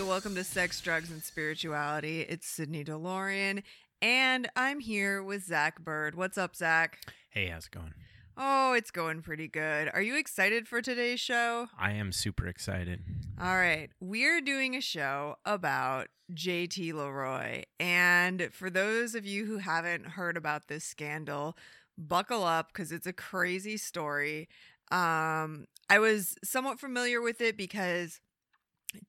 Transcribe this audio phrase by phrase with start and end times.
[0.00, 2.22] welcome to Sex, Drugs, and Spirituality.
[2.22, 3.62] It's Sydney DeLorean,
[4.02, 6.16] and I'm here with Zach Bird.
[6.16, 6.98] What's up, Zach?
[7.30, 7.94] Hey, how's it going?
[8.36, 9.88] Oh, it's going pretty good.
[9.94, 11.68] Are you excited for today's show?
[11.78, 13.00] I am super excited.
[13.40, 13.90] All right.
[14.00, 17.62] We're doing a show about JT Leroy.
[17.78, 21.56] And for those of you who haven't heard about this scandal,
[21.96, 24.48] buckle up because it's a crazy story.
[24.90, 28.20] Um, I was somewhat familiar with it because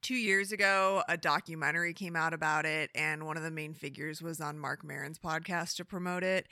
[0.02, 4.22] two years ago, a documentary came out about it, and one of the main figures
[4.22, 6.48] was on Marc Maron's podcast to promote it.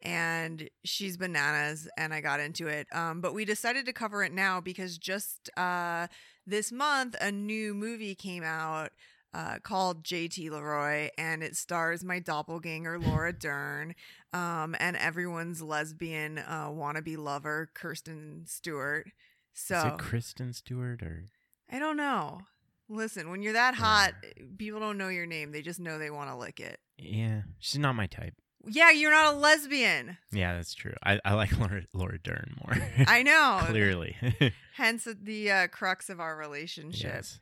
[0.00, 2.86] And she's bananas, and I got into it.
[2.92, 6.06] Um, but we decided to cover it now because just uh,
[6.46, 8.90] this month, a new movie came out
[9.34, 13.94] uh, called JT Leroy, and it stars my doppelganger Laura Dern,
[14.32, 19.10] um, and everyone's lesbian uh, wannabe lover Kirsten Stewart.
[19.52, 21.24] So Is it Kristen Stewart or
[21.70, 22.40] I don't know.
[22.88, 24.14] Listen, when you're that hot,
[24.56, 25.52] people don't know your name.
[25.52, 26.80] They just know they want to lick it.
[26.96, 27.42] yeah?
[27.58, 28.34] She's not my type.
[28.66, 30.18] Yeah, you're not a lesbian.
[30.32, 30.94] Yeah, that's true.
[31.04, 32.76] I, I like Laura, Laura Dern more.
[33.06, 33.60] I know.
[33.66, 34.16] Clearly.
[34.76, 37.12] Hence the uh, crux of our relationship.
[37.14, 37.38] yes.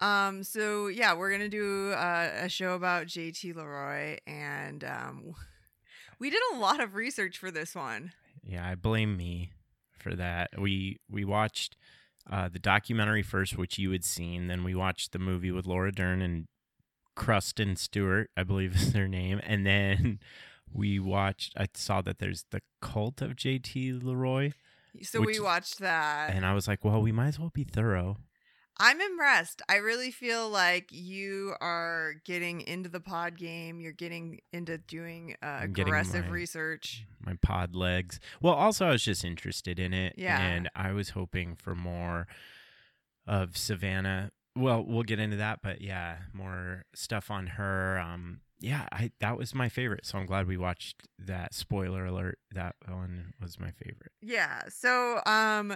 [0.00, 0.42] Um.
[0.44, 5.34] So yeah, we're gonna do uh, a show about JT Leroy, and um,
[6.18, 8.12] we did a lot of research for this one.
[8.42, 9.52] Yeah, I blame me
[9.98, 10.50] for that.
[10.58, 11.76] We we watched
[12.30, 14.46] uh, the documentary first, which you had seen.
[14.46, 16.46] Then we watched the movie with Laura Dern and
[17.16, 19.40] Kristen Stewart, I believe is their name.
[19.44, 20.20] And then
[20.72, 21.52] we watched.
[21.56, 24.52] I saw that there's the Cult of JT Leroy,
[25.02, 26.30] So we watched that.
[26.34, 28.18] and I was like, well, we might as well be thorough.
[28.80, 29.60] I'm impressed.
[29.68, 33.80] I really feel like you are getting into the pod game.
[33.80, 37.04] You're getting into doing uh, aggressive my- research.
[37.24, 38.18] my pod legs.
[38.40, 40.14] Well, also I was just interested in it.
[40.16, 40.40] Yeah.
[40.40, 42.26] And I was hoping for more
[43.26, 44.32] of Savannah.
[44.56, 47.98] Well, we'll get into that, but yeah, more stuff on her.
[47.98, 50.04] Um yeah, I that was my favorite.
[50.04, 51.54] So I'm glad we watched that.
[51.54, 54.12] Spoiler alert, that one was my favorite.
[54.20, 54.62] Yeah.
[54.68, 55.74] So, um,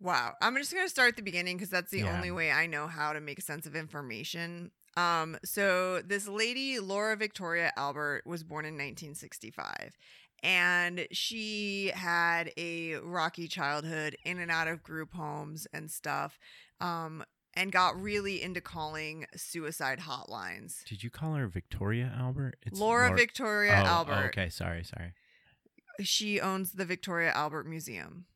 [0.00, 0.34] wow.
[0.40, 2.14] I'm just gonna start at the beginning because that's the Yeah.
[2.16, 4.70] only way I know how to make sense of information.
[4.96, 9.92] Um, so this lady, Laura Victoria Albert, was born in 1965.
[10.42, 16.38] And she had a rocky childhood in and out of group homes and stuff.
[16.80, 17.24] Um,
[17.54, 20.84] and got really into calling suicide hotlines.
[20.84, 22.56] Did you call her Victoria Albert?
[22.72, 24.26] Laura Victoria oh, Albert.
[24.32, 25.12] okay, sorry, sorry.
[26.00, 28.26] She owns the Victoria Albert Museum.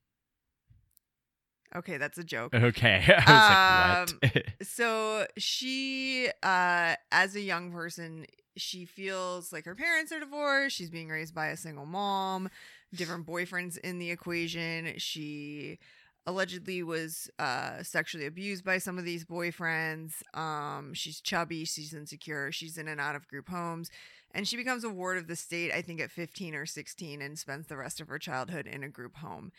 [1.77, 2.55] Okay, that's a joke.
[2.55, 3.05] Okay.
[3.27, 4.55] Was like?
[4.63, 8.27] So she, uh, as a young person,
[8.57, 10.77] she feels like her parents are divorced.
[10.77, 12.49] She's being raised by a single mom,
[12.95, 14.95] different boyfriends in the equation.
[14.99, 15.79] She
[16.27, 20.23] allegedly was uh, sexually abused by some of these boyfriends.
[20.33, 21.65] Um, she's chubby.
[21.65, 22.53] She's insecure.
[22.53, 23.91] She's in and out of group homes.
[24.33, 27.39] And she becomes a ward of the state, I think, at 15 or 16, and
[27.39, 29.53] spends the rest of her childhood in a group home.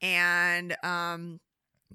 [0.00, 1.40] And um,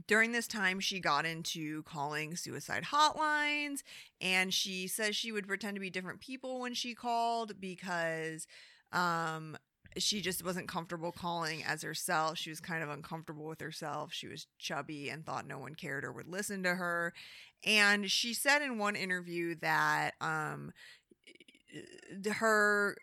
[0.05, 3.83] during this time, she got into calling suicide hotlines,
[4.21, 8.45] and she says she would pretend to be different people when she called because
[8.91, 9.57] um,
[9.97, 12.37] she just wasn't comfortable calling as herself.
[12.37, 14.13] She was kind of uncomfortable with herself.
[14.13, 17.13] She was chubby and thought no one cared or would listen to her.
[17.65, 20.71] And she said in one interview that um,
[22.35, 22.97] her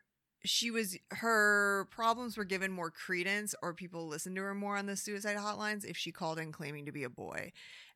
[0.45, 4.87] she was her problems were given more credence or people listened to her more on
[4.87, 7.53] the suicide hotlines if she called in claiming to be a boy.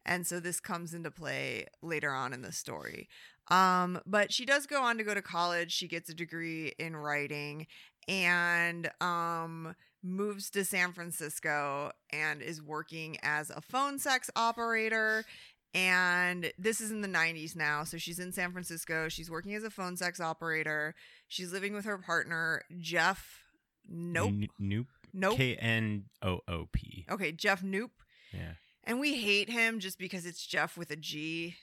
[0.06, 3.08] And so this comes into play later on in the story.
[3.48, 5.72] Um, but she does go on to go to college.
[5.72, 7.66] She gets a degree in writing
[8.08, 15.24] and um, moves to san francisco and is working as a phone sex operator
[15.74, 19.62] and this is in the 90s now so she's in san francisco she's working as
[19.64, 20.94] a phone sex operator
[21.28, 23.42] she's living with her partner jeff
[23.90, 24.86] Knoop N- Nope.
[25.14, 27.06] nope K N O O P.
[27.10, 27.90] okay jeff Knoop
[28.32, 28.52] Yeah.
[28.84, 31.56] and we hate him just because it's jeff with a g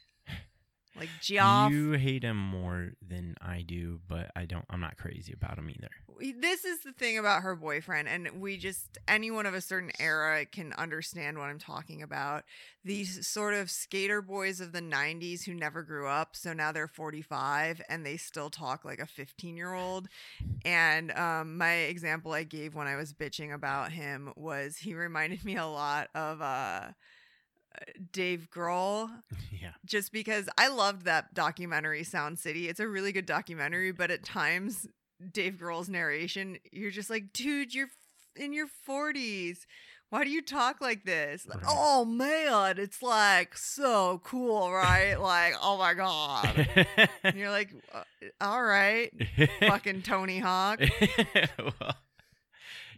[0.98, 4.66] like jeff You hate him more than I do, but I don't.
[4.70, 5.90] I'm not crazy about him either.
[6.40, 10.46] this is the thing about her boyfriend and we just anyone of a certain era
[10.46, 12.46] can understand what i'm talking about
[12.86, 16.88] these sort of skater boys of the 90s who never grew up so now they're
[16.88, 20.08] 45 and they still talk like a 15 year old
[20.64, 25.44] and um, my example i gave when i was bitching about him was he reminded
[25.44, 26.88] me a lot of uh,
[28.12, 29.10] Dave Grohl,
[29.52, 29.72] yeah.
[29.86, 32.68] just because I loved that documentary Sound City.
[32.70, 34.88] It's a really good documentary, but at times
[35.32, 37.90] Dave Grohl's narration, you're just like, dude, you're
[38.36, 39.60] in your 40s.
[40.12, 41.48] Why do you talk like this?
[41.48, 41.76] Like, Right.
[41.78, 45.16] oh man, it's like so cool, right?
[45.20, 46.68] like, oh my god.
[47.24, 48.04] And you're like, "Uh,
[48.40, 49.12] all right,
[49.62, 50.80] fucking Tony Hawk.
[51.58, 51.96] Well,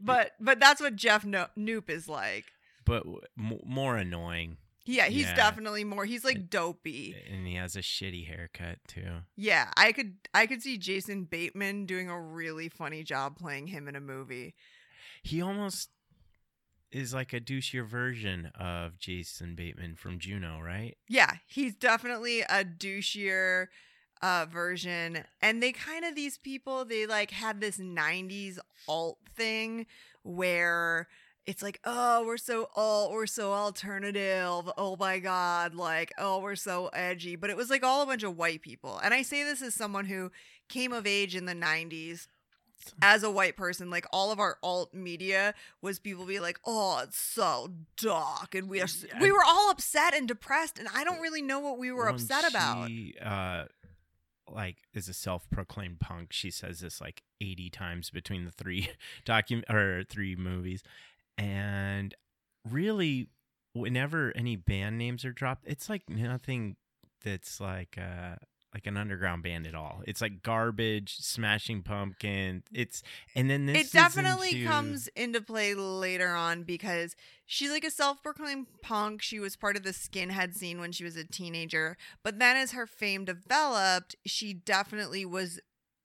[0.02, 2.46] But but that's what Jeff no- Noop is like.
[2.86, 3.22] but w-
[3.66, 5.36] more annoying, Yeah, he's Yeah.
[5.36, 6.06] definitely more.
[6.06, 7.16] He's like dopey.
[7.30, 9.20] and he has a shitty haircut too.
[9.36, 13.88] Yeah, I could I could see Jason Bateman doing a really funny job playing him
[13.88, 14.56] in a movie.
[15.22, 15.90] He almost
[16.92, 20.98] is like a douchier version of Jason Bateman from Juno, right?
[21.10, 23.68] Yeah, he's definitely a douchier
[24.22, 25.24] uh version.
[25.42, 28.58] And they kind of these people, they like had this 90s
[28.88, 29.86] alt thing
[30.24, 31.08] where
[31.48, 34.70] it's like, oh, we're so alt, we're so alternative.
[34.78, 37.36] Oh my god, like, oh, we're so edgy.
[37.36, 39.00] But it was like all a bunch of white people.
[39.04, 40.32] And I say this as someone who
[40.70, 42.28] came of age in the 90s
[43.02, 47.00] as a white person, like all of our alt media was people be like, "Oh,
[47.04, 49.20] it's so dark," and we are Yeah.
[49.20, 52.16] we were all upset and depressed, and I don't really know what we were Well,
[52.16, 52.90] upset about.
[53.22, 53.66] Uh,
[54.50, 56.32] like, is a self-proclaimed punk.
[56.32, 58.90] She says this like eighty times between the three
[59.26, 60.84] docu or three movies,
[61.38, 62.14] and
[62.70, 63.30] really,
[63.74, 66.76] whenever any band names are dropped, it's like nothing
[67.24, 68.36] that's like uh
[68.74, 70.02] like an underground band at all.
[70.06, 72.64] It's like garbage, Smashing Pumpkin.
[72.72, 73.02] It's
[73.36, 78.68] and then this It definitely comes into play later on because she's like a self-proclaimed
[78.84, 79.22] punk.
[79.22, 82.74] She was part of the skinhead scene when she was a teenager, but then as
[82.74, 85.60] her fame developed, she definitely was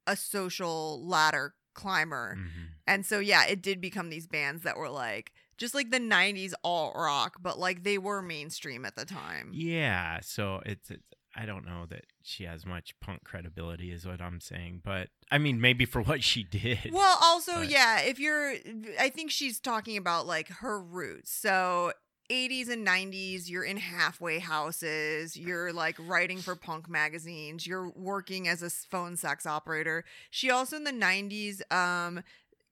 [0.06, 2.36] a social ladder climber.
[2.38, 2.68] Mhm.
[2.86, 6.52] And so yeah, it did become these bands that were like just like the 90s
[6.64, 9.50] alt rock, but like they were mainstream at the time.
[9.52, 11.02] Yeah, so it's, it's
[11.34, 14.82] I don't know that she has much punk credibility, is what I'm saying.
[14.84, 16.90] But I mean, maybe for what she did.
[16.92, 18.54] Well, also, But- yeah, if you're
[19.00, 21.30] I think she's talking about like her roots.
[21.32, 21.92] So
[22.32, 28.48] 80s and 90s, you're in halfway houses, you're like writing for punk magazines, you're working
[28.48, 30.04] as a phone sex operator.
[30.30, 32.22] She also in the 90s um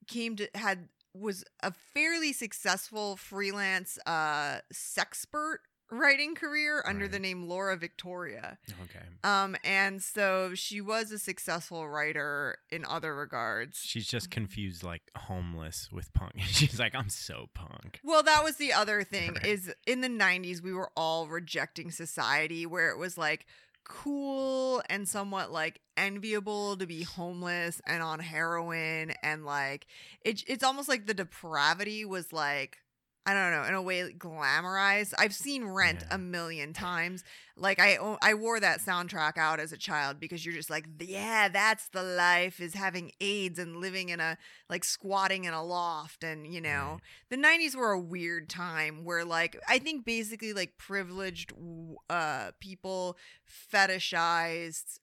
[0.07, 5.57] came to had was a fairly successful freelance uh sexpert
[5.91, 7.11] writing career under Right.
[7.11, 8.57] the name Laura Victoria.
[8.83, 13.77] Okay, Um and so she was a successful writer in other regards.
[13.79, 16.33] she's just confused like homeless with punk.
[16.39, 17.99] She's like, I'm so punk.
[18.03, 19.45] Well, that was the other thing Right.
[19.45, 23.45] is in the 90s we were all rejecting society where it was like
[23.83, 29.85] cool and somewhat like enviable to be homeless and on heroin and like
[30.23, 32.77] it, it's almost like the depravity was like
[33.23, 35.13] I don't know, in a way glamorized.
[35.19, 36.15] I've seen Rent Yeah.
[36.15, 37.23] a million times.
[37.55, 41.47] Like I I wore that soundtrack out as a child because you're just like, yeah,
[41.47, 44.39] that's the life is having AIDS and living in a
[44.71, 46.97] like squatting in a loft and you know,
[47.29, 51.53] the 90s were a weird time where like I think basically like privileged
[52.09, 53.17] uh people
[53.71, 54.99] fetishized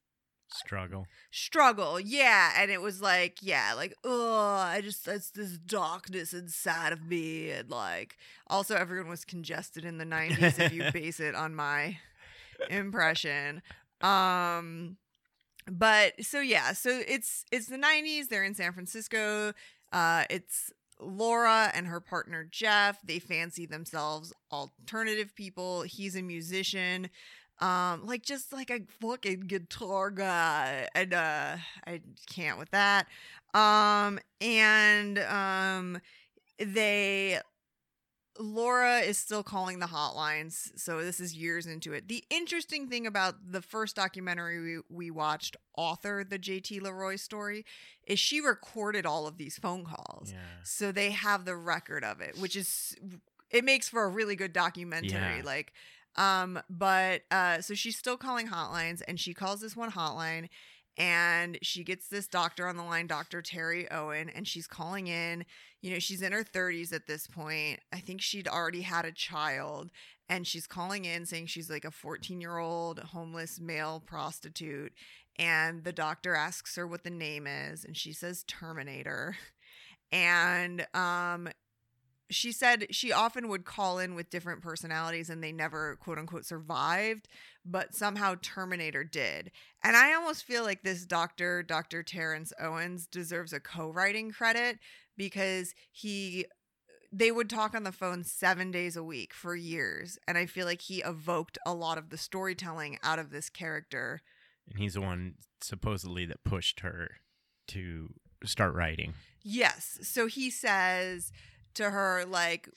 [0.51, 1.07] Struggle.
[1.31, 6.93] struggle yeah and it was like yeah like oh i just that's this darkness inside
[6.93, 8.17] of me and like
[8.47, 11.99] also everyone was congested in the 90s if you base it on my
[12.71, 13.61] impression
[14.01, 14.97] um
[15.71, 19.53] but so yeah so it's it's the 90s they're in san francisco
[19.93, 25.83] uh it's Laura and her partner Jeff, they fancy themselves alternative people.
[25.83, 27.09] He's a musician
[27.61, 33.07] um like just like a fucking guitar guy and uh i can't with that
[33.55, 36.01] um and um
[36.59, 37.41] they
[38.39, 42.09] Laura is still calling the hotlines, so this is years into it.
[42.09, 47.65] The interesting thing about the first documentary we, we watched, Author, the JT Leroy story,
[48.07, 50.31] is she recorded all of these phone calls.
[50.33, 50.39] Yeah.
[50.63, 52.97] So they have the record of it, which is
[53.51, 55.39] it makes for a really good documentary.
[55.39, 55.43] Yeah.
[55.45, 55.73] Like
[56.19, 60.49] um but uh so she's still calling hotlines and she calls this one hotline
[60.99, 63.41] and she gets this doctor on the line, Dr.
[63.41, 65.45] Terry Owen, and she's calling in.
[65.81, 67.79] You know, she's in her 30s at this point.
[67.93, 69.93] I think she'd already had a child
[70.29, 74.93] and she's calling in saying she's like a 14-year-old homeless male prostitute
[75.37, 79.37] and the doctor asks her what the name is and she says Terminator.
[80.11, 81.51] And um
[82.31, 86.45] she said she often would call in with different personalities and they never quote unquote
[86.45, 87.29] survived,
[87.65, 89.51] but somehow Terminator did.
[89.83, 92.03] And I almost feel like this doctor, Dr.
[92.03, 94.79] Terrence Owens, deserves a co writing credit
[95.17, 96.47] because he.
[97.11, 100.19] They would talk on the phone seven days a week for years.
[100.29, 104.21] And I feel like he evoked a lot of the storytelling out of this character.
[104.69, 107.13] And he's the one supposedly that pushed her
[107.69, 108.13] to
[108.45, 109.15] start writing.
[109.43, 110.01] Yes.
[110.03, 111.33] So he says
[111.79, 112.69] to her, like,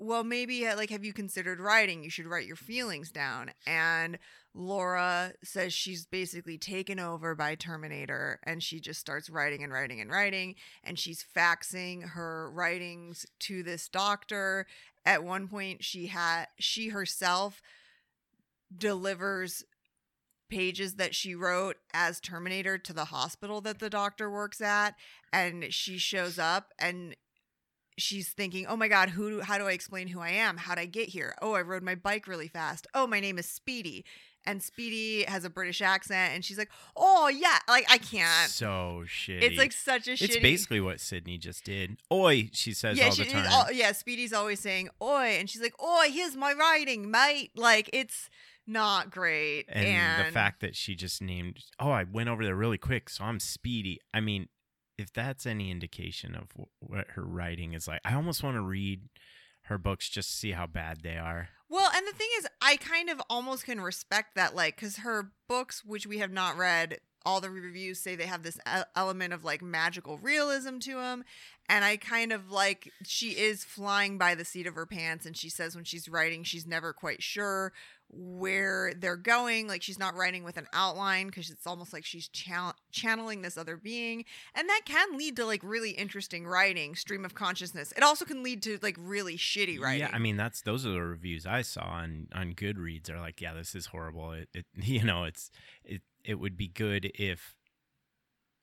[0.00, 2.04] well, maybe uh, like, have you considered writing?
[2.04, 3.52] You should write your feelings down.
[3.66, 4.18] And
[4.54, 10.00] Laura says she's basically taken over by Terminator and she just starts writing and writing
[10.00, 10.54] and writing.
[10.84, 14.66] And she's faxing her writings to this doctor.
[15.04, 17.62] At one point, she had, she herself
[18.76, 19.64] delivers
[20.48, 24.94] pages that she wrote as Terminator to the hospital that the doctor works at
[25.32, 27.14] and she shows up and
[27.98, 30.56] she's thinking, "Oh my god, who how do I explain who I am?
[30.56, 31.34] How'd I get here?
[31.42, 32.86] Oh, I rode my bike really fast.
[32.94, 34.04] Oh, my name is Speedy."
[34.46, 39.04] And Speedy has a British accent and she's like, "Oh, yeah, like I can't." So
[39.06, 39.42] shitty.
[39.42, 41.98] It's like such a it's shitty It's basically what Sydney just did.
[42.10, 43.46] Oi, she says yeah, all she, the time.
[43.50, 47.90] all- yeah, Speedy's always saying "oi," and she's like, "Oi, here's my writing, mate." Like
[47.92, 48.30] it's
[48.66, 52.54] not great, and, and, the fact that she just named, oh, I went over there
[52.54, 53.98] really quick, so I'm speedy.
[54.12, 54.48] I mean,
[54.98, 56.48] if that's any indication of
[56.80, 59.08] what her writing is like, I almost want to read
[59.62, 61.50] her books just to see how bad they are.
[61.70, 65.32] Well, and the thing is, I kind of almost can respect that, like, because her
[65.48, 68.58] books, which we have not read, all the reviews say they have this
[68.96, 71.24] element of like magical realism to them.
[71.68, 75.26] And I kind of like, she is flying by the seat of her pants.
[75.26, 77.74] And she says when she's writing, she's never quite sure
[78.10, 79.68] where they're going.
[79.68, 83.58] Like, she's not writing with an outline because it's almost like she's channel- channeling this
[83.58, 84.24] other being.
[84.54, 87.92] And that can lead to like really interesting writing, stream of consciousness.
[87.94, 90.08] It also can lead to like really shitty writing.
[90.08, 93.42] Yeah, I mean that's those are the reviews I saw on on Goodreads are like,
[93.42, 94.32] yeah, this is horrible.
[94.32, 95.50] It, it you know, it's
[95.84, 97.54] it it would be good if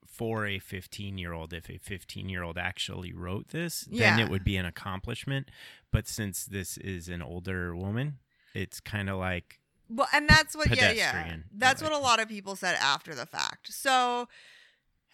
[0.07, 4.29] for a 15 year old if a 15 year old actually wrote this then it
[4.29, 5.49] would be an accomplishment
[5.91, 8.19] but since this is an older woman
[8.53, 9.59] it's kind of like
[9.89, 11.35] Well, and that's what, yeah, yeah.
[11.51, 13.71] That's what a lot of people said after the fact.
[13.73, 14.27] So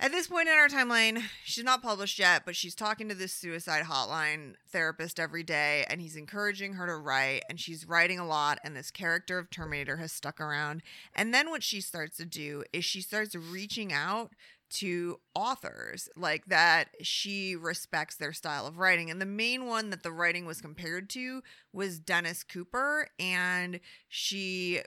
[0.01, 3.31] at this point in our timeline, she's not published yet, but she's talking to this
[3.31, 8.25] suicide hotline therapist every day, and he's encouraging her to write, and she's writing a
[8.25, 10.81] lot, and this character of Terminator has stuck around.
[11.15, 14.31] And then what she starts to do is she starts reaching out
[14.72, 20.01] to authors like that she respects their style of writing and the main one that
[20.01, 21.41] the writing was compared to
[21.74, 24.79] was Dennis Cooper and she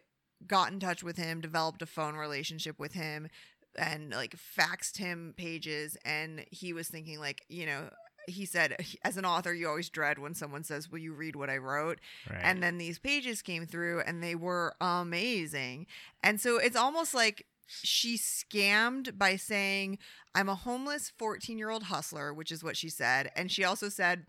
[0.47, 3.29] got in touch with him developed a phone relationship with him
[3.79, 7.89] and like faxed him pages and he was thinking like you know
[8.27, 11.51] he said as an author you always dread when someone says will you read what
[11.51, 11.99] i wrote
[12.31, 15.87] right and then these pages came through and they were amazing.
[16.23, 19.99] And so it's almost like she scammed by saying,
[20.35, 23.31] I'm a homeless 14 year old hustler, which is what she said.
[23.37, 24.27] And she also said,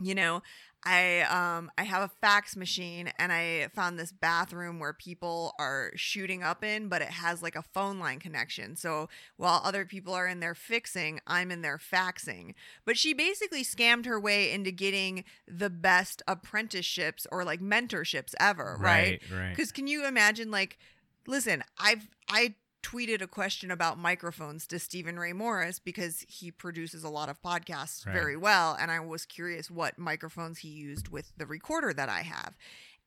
[0.00, 0.42] you know,
[0.84, 5.90] I um I have a fax machine and I found this bathroom where people are
[5.96, 8.76] shooting up in, but it has like a phone line connection.
[8.76, 12.54] So while other people are in there fixing, I'm in there faxing.
[12.84, 18.76] But she basically scammed her way into getting the best apprenticeships or like mentorships ever,
[18.78, 19.20] right?
[19.20, 20.78] right right Because can you imagine, like,
[21.26, 22.54] listen, I've I
[22.88, 27.40] tweeted a question about microphones to Stephen Ray Morris because he produces a lot of
[27.42, 28.12] podcasts Right.
[28.14, 32.22] very well, and I was curious what microphones he used with the recorder that I
[32.22, 32.54] have,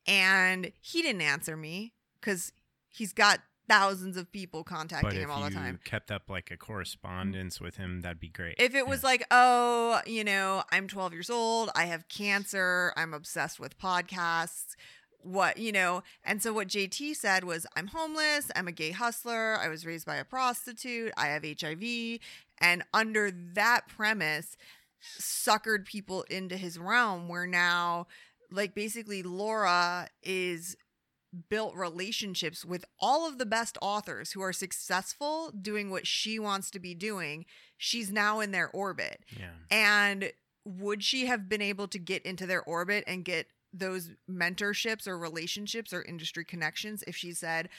[0.07, 2.51] and he didn't answer me because
[2.89, 5.79] he's got thousands of people contacting him all the time.
[5.85, 10.01] kept up like a correspondence with him that'd be great If it was like, oh,
[10.05, 14.75] you know, I'm 12 years old, I have cancer, I'm obsessed with podcasts,
[15.23, 19.57] what, you know, and so what JT said was, I'm homeless, I'm a gay hustler,
[19.57, 22.19] I was raised by a prostitute, I have HIV.
[22.59, 24.57] And under that premise,
[25.19, 28.07] suckered people into his realm where now,
[28.51, 30.75] like, basically, Laura is
[31.49, 36.69] built relationships with all of the best authors who are successful doing what she wants
[36.69, 37.45] to be doing
[37.77, 39.23] she's now in their orbit.
[39.39, 40.31] yeah And
[40.65, 45.17] would she have been able to get into their orbit and get those mentorships or
[45.17, 47.69] relationships or industry connections if she said,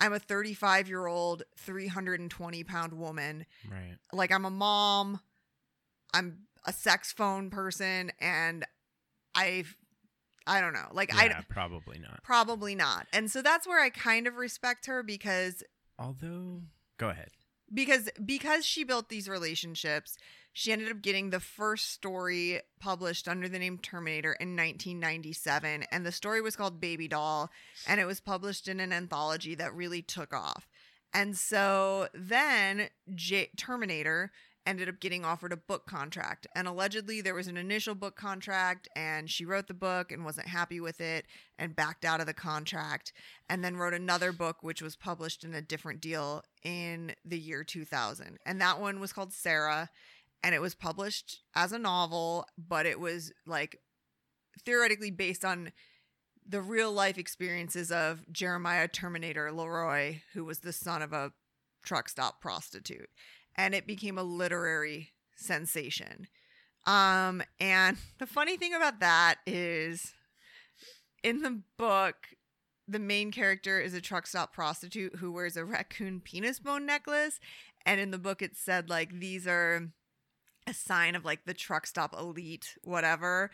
[0.00, 3.46] I'm a 35 year old, 320 pound woman.
[3.70, 5.20] right Like, I'm a mom,
[6.14, 8.64] I'm a sex phone person, and
[9.34, 9.76] I've,
[10.46, 10.88] I don't know.
[10.92, 13.06] Like, I probably not probably not.
[13.12, 15.62] And so that's where I kind of respect her because
[15.98, 16.62] although
[16.98, 17.28] go ahead
[17.72, 20.16] because because she built these relationships
[20.52, 26.04] she ended up getting the first story published under the name terminator in 1997 and
[26.04, 27.50] the story was called baby doll
[27.86, 30.68] and it was published in an anthology that really took off.
[31.12, 34.32] And so then J- terminator
[34.66, 38.88] ended up getting offered a book contract and allegedly there was an initial book contract
[38.94, 41.24] and she wrote the book and wasn't happy with it
[41.58, 43.12] and backed out of the contract
[43.48, 47.64] and then wrote another book which was published in a different deal in the year
[47.64, 49.88] 2000 and that one was called sarah
[50.42, 53.78] and it was published as a novel but it was like
[54.64, 55.72] theoretically based on
[56.50, 61.32] the real life experiences of Jeremiah Terminator Leroy, who was the son of a
[61.84, 63.08] truck stop prostitute.
[63.54, 66.26] And it became a literary sensation.
[66.86, 70.12] Um, and the funny thing about that is
[71.22, 72.16] in the book,
[72.88, 77.38] the main character is a truck stop prostitute who wears a raccoon penis bone necklace.
[77.86, 79.90] And in the book, it said, like, these are
[80.70, 83.50] a sign of like the truck stop elite, whatever.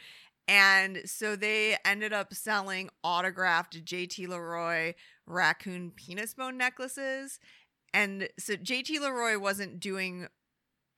[0.46, 4.94] And so they ended up selling autographed JT Leroy
[5.26, 7.40] raccoon penis bone necklaces.
[7.92, 10.28] And so JT Leroy wasn't doing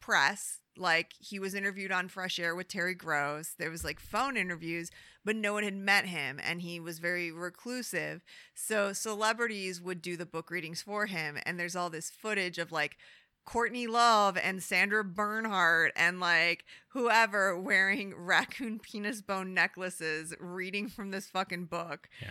[0.00, 0.58] press.
[0.76, 3.54] Like he was interviewed on Fresh Air with Terry Gross.
[3.58, 4.90] There was like phone interviews,
[5.24, 8.22] but no one had met him and he was very reclusive.
[8.54, 11.38] So celebrities would do the book readings for him.
[11.46, 12.96] And there's all this footage of like
[13.48, 21.10] Courtney Love and Sandra Bernhard and like whoever wearing raccoon penis bone necklaces reading from
[21.12, 22.10] this fucking book.
[22.20, 22.28] Yeah.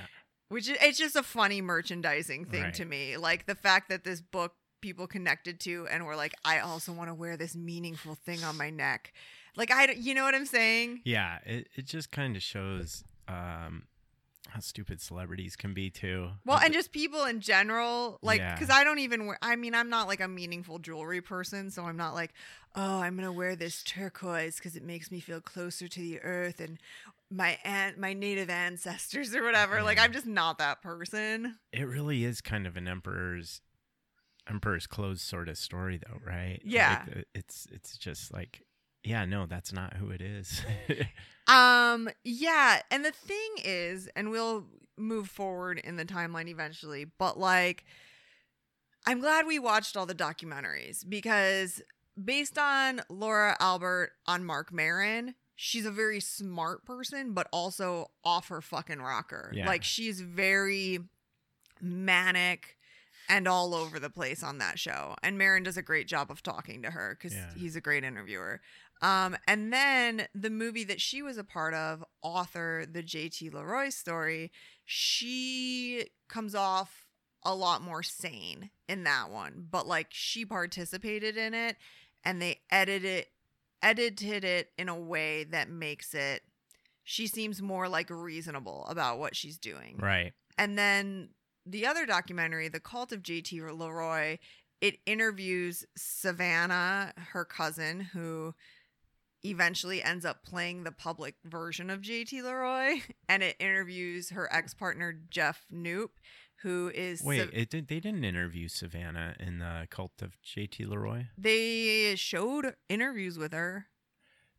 [0.50, 2.74] Which is it's just a funny merchandising thing Right.
[2.75, 3.17] to me.
[3.17, 7.09] Like the fact that this book people connected to and were like, I also want
[7.09, 9.12] to wear this meaningful thing on my neck.
[9.55, 11.01] Like I, you know what I'm saying?
[11.03, 13.88] Yeah, it, it just kind of shows um,
[14.50, 16.30] how stupid celebrities can be too.
[16.46, 18.54] Well, and just people in general, like, Yeah.
[18.56, 19.38] because I don't even wear.
[19.42, 22.34] I mean, I'm not like a meaningful jewelry person, so I'm not like,
[22.75, 26.60] oh, I'm gonna wear this turquoise because it makes me feel closer to the earth
[26.62, 26.77] and
[27.30, 29.84] my aunt, my native ancestors or whatever.
[29.84, 31.58] Like, I'm just not that person.
[31.74, 33.62] it really is kind of an emperor's
[34.50, 36.62] emperor's clothes sort of story, though, right?
[36.63, 37.04] Yeah.
[37.08, 38.62] Like, uh, it's it's just like,
[39.07, 40.61] yeah, no, that's not who it is.
[41.49, 44.65] Um, yeah, and the thing is, and we'll
[44.97, 47.85] move forward in the timeline eventually, but like
[49.05, 51.81] I'm glad we watched all the documentaries because
[52.21, 58.50] based on Laura Albert on Marc Maron, she's a very smart person, but also off
[58.50, 59.50] her fucking rocker.
[59.55, 59.67] Yeah.
[59.67, 61.00] Like she's very
[61.81, 62.75] manic
[63.29, 65.15] and all over the place on that show.
[65.24, 67.53] And Marin does a great job of talking to her because Yeah.
[67.55, 68.61] he's a great interviewer.
[69.01, 73.90] Um, and then the movie that she was a part of, author the JT Leroy
[73.90, 74.51] story,
[74.86, 77.05] she comes off
[77.44, 79.68] a lot more sane in that one.
[79.70, 81.77] But like she participated in it
[82.24, 83.27] and they edited it
[83.83, 86.42] edited it in a way that makes it
[87.03, 89.98] she seems more like reasonable about what she's doing.
[89.98, 90.33] right.
[90.57, 91.29] And then
[91.66, 94.40] the other documentary, The Cult of JT Leroy,
[94.81, 98.55] it interviews Savannah, her cousin, who
[99.43, 103.01] eventually ends up playing the public version of JT Leroy.
[103.29, 106.09] And it interviews her ex partner, Jeff Knoop,
[106.63, 107.21] who is.
[107.23, 112.15] Wait, Sav- it did, they didn't interview Savannah in the cult of JT Leroy, they
[112.15, 113.87] showed interviews with her.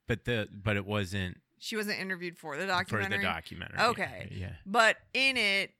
[0.07, 3.17] but the but it wasn't She wasn't interviewed for the documentary.
[3.17, 3.81] for the documentary.
[3.81, 4.29] Okay.
[4.39, 4.53] Yeah.
[4.67, 5.71] But in it,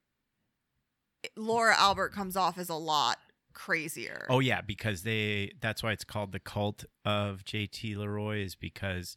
[1.37, 3.19] Laura Albert comes off as a lot
[3.59, 4.27] crazier.
[4.31, 9.17] Oh yeah, because they that's why it's called the cult of JT Leroy is because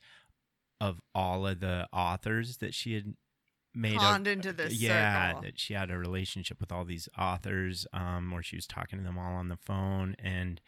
[0.80, 3.14] of all of the authors that she had
[3.74, 5.44] made Conned a, into this yeah circle.
[5.44, 9.06] that she had a relationship with all these authors um where she was talking to
[9.06, 10.60] them all on the phone and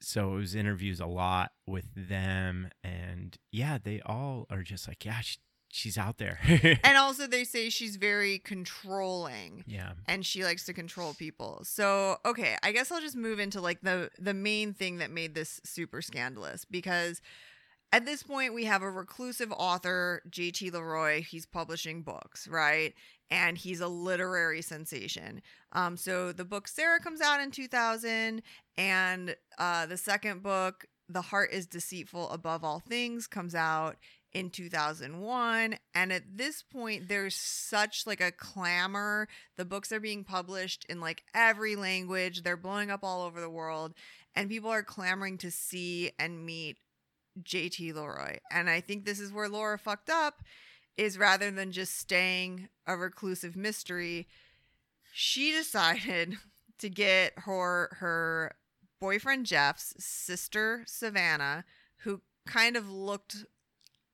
[0.00, 5.04] so it was interviews a lot with them and yeah they all are just like
[5.04, 5.38] yeah she,
[5.70, 6.38] she's out there
[6.84, 11.60] And also, they say she's very controlling yeah and she likes to control people.
[11.64, 15.34] So, okay, I guess I'll just move into like the the main thing that made
[15.34, 17.20] this super scandalous because
[17.92, 22.94] at this point we have a reclusive author, JT Leroy, he's publishing books, right?
[23.30, 25.42] And he's a literary sensation.
[25.72, 28.42] Um, so the book Sarah comes out in 2000,
[28.76, 33.96] and uh, the second book, The Heart is Deceitful Above All Things, comes out
[34.32, 39.28] in 2001 and at this point there's such like a clamor.
[39.56, 42.42] The books are being published in like every language.
[42.42, 43.94] They're blowing up all over the world
[44.34, 46.78] and people are clamoring to see and meet
[47.42, 48.38] JT Leroy.
[48.50, 50.42] And I think this is where Laura fucked up
[50.96, 54.26] is rather than just staying a reclusive mystery
[55.12, 56.36] she decided
[56.78, 58.52] to get her her
[59.00, 61.64] boyfriend Jeff's sister Savannah
[61.98, 63.44] who kind of looked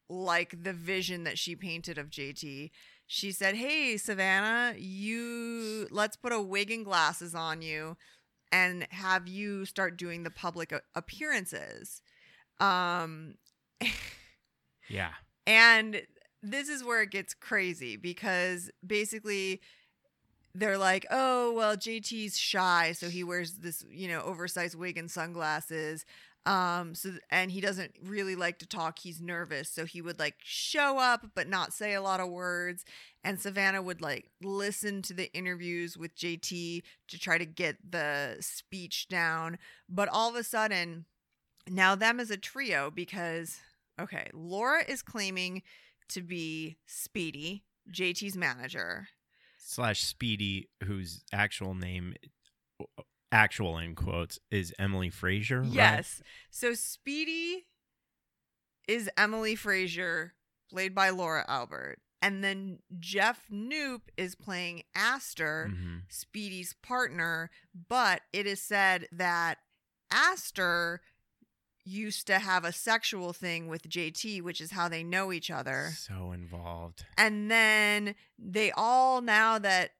[0.09, 2.71] like the vision that she painted of JT.
[3.07, 7.97] She said, "Hey Savannah, you let's put a wig and glasses on you
[8.53, 12.03] and have you start doing the public appearances."
[12.61, 13.35] Um
[14.88, 15.12] yeah
[15.47, 16.03] and
[16.43, 19.61] this is where it gets crazy because basically
[20.55, 25.11] they're like, oh, well, JT's shy, so he wears this, you know, oversized wig and
[25.11, 26.05] sunglasses.
[26.46, 28.98] Um, so and he doesn't really like to talk.
[28.98, 32.85] He's nervous, so he would like show up but not say a lot of words.
[33.22, 38.37] And Savannah would like listen to the interviews with JT to try to get the
[38.40, 39.59] speech down.
[39.88, 41.07] But all of a sudden,
[41.68, 43.61] now them as a trio because
[43.98, 45.62] okay, Laura is claiming
[46.09, 49.09] to be Speedy, JT's manager.
[49.57, 52.14] Slash Speedy, whose actual name,
[53.35, 55.61] actual in quotes, is Emily Frazier.
[55.61, 55.70] right?
[55.70, 56.23] Yes.
[56.51, 57.66] So Speedy
[58.88, 60.35] is Emily Frazier,
[60.70, 61.99] played by Laura Albert.
[62.23, 66.03] And then Jeff Knoop is playing Aster, Mhm.
[66.09, 67.51] Speedy's partner.
[67.75, 69.59] But it is said that
[70.11, 71.03] Aster
[71.85, 75.90] used to have a sexual thing with JT, which is how they know each other.
[75.99, 77.05] So involved.
[77.18, 79.90] And then they all now that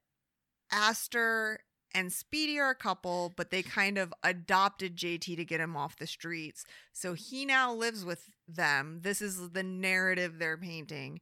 [0.71, 1.61] Aster
[1.95, 5.97] and Speedy are a couple, but they kind of adopted JT to get him off
[5.97, 6.65] the streets.
[6.93, 9.01] So he now lives with them.
[9.03, 11.21] This is the narrative they're painting.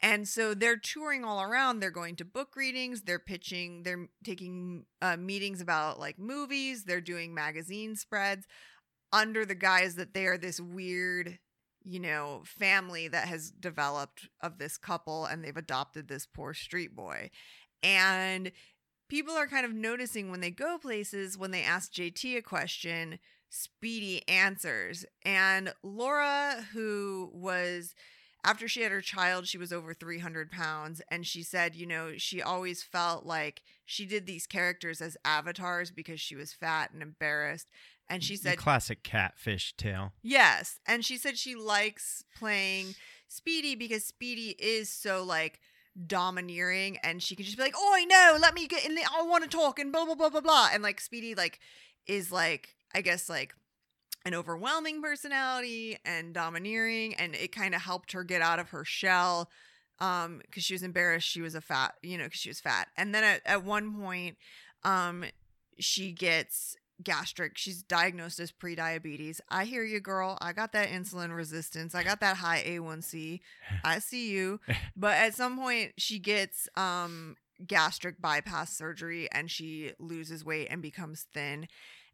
[0.00, 1.80] And so they're touring all around.
[1.80, 3.02] They're going to book readings.
[3.02, 3.82] They're pitching.
[3.82, 6.84] They're taking uh, meetings about like movies.
[6.84, 8.46] They're doing magazine spreads
[9.12, 11.40] under the guise that they are this weird,
[11.82, 16.94] you know, family that has developed of this couple and they've adopted this poor street
[16.94, 17.30] boy.
[17.82, 18.52] And
[19.08, 23.18] people are kind of noticing when they go places, when they ask JT a question,
[23.50, 25.04] Speedy answers.
[25.24, 27.94] And Laura, who was
[28.44, 31.00] after she had her child, she was over 300 pounds.
[31.10, 35.90] And she said, you know, she always felt like she did these characters as avatars
[35.90, 37.68] because she was fat and embarrassed.
[38.10, 40.12] And she The said, classic catfish tale.
[40.22, 40.78] yes.
[40.86, 42.94] And she said she likes playing
[43.26, 45.60] Speedy because Speedy is so like
[46.06, 49.04] domineering and she can just be like, oh, I know, let me get in there.
[49.16, 50.68] I want to talk and blah, blah, blah, blah, blah.
[50.72, 51.60] And like Speedy, like,
[52.06, 53.54] is like, I guess, like,
[54.24, 58.84] an overwhelming personality and domineering and it kind of helped her get out of her
[58.84, 59.48] shell
[60.00, 62.88] um because she was embarrassed she was a fat you know because she was fat
[62.96, 64.36] and then at, at one point
[64.84, 65.24] um
[65.78, 67.56] she gets gastric.
[67.56, 69.40] She's diagnosed as pre-diabetes.
[69.48, 70.36] I hear you girl.
[70.40, 71.94] I got that insulin resistance.
[71.94, 73.40] I got that high a1c
[73.84, 74.60] i see you.
[74.96, 80.82] But at some point she gets um gastric bypass surgery and she loses weight and
[80.82, 81.68] becomes thin.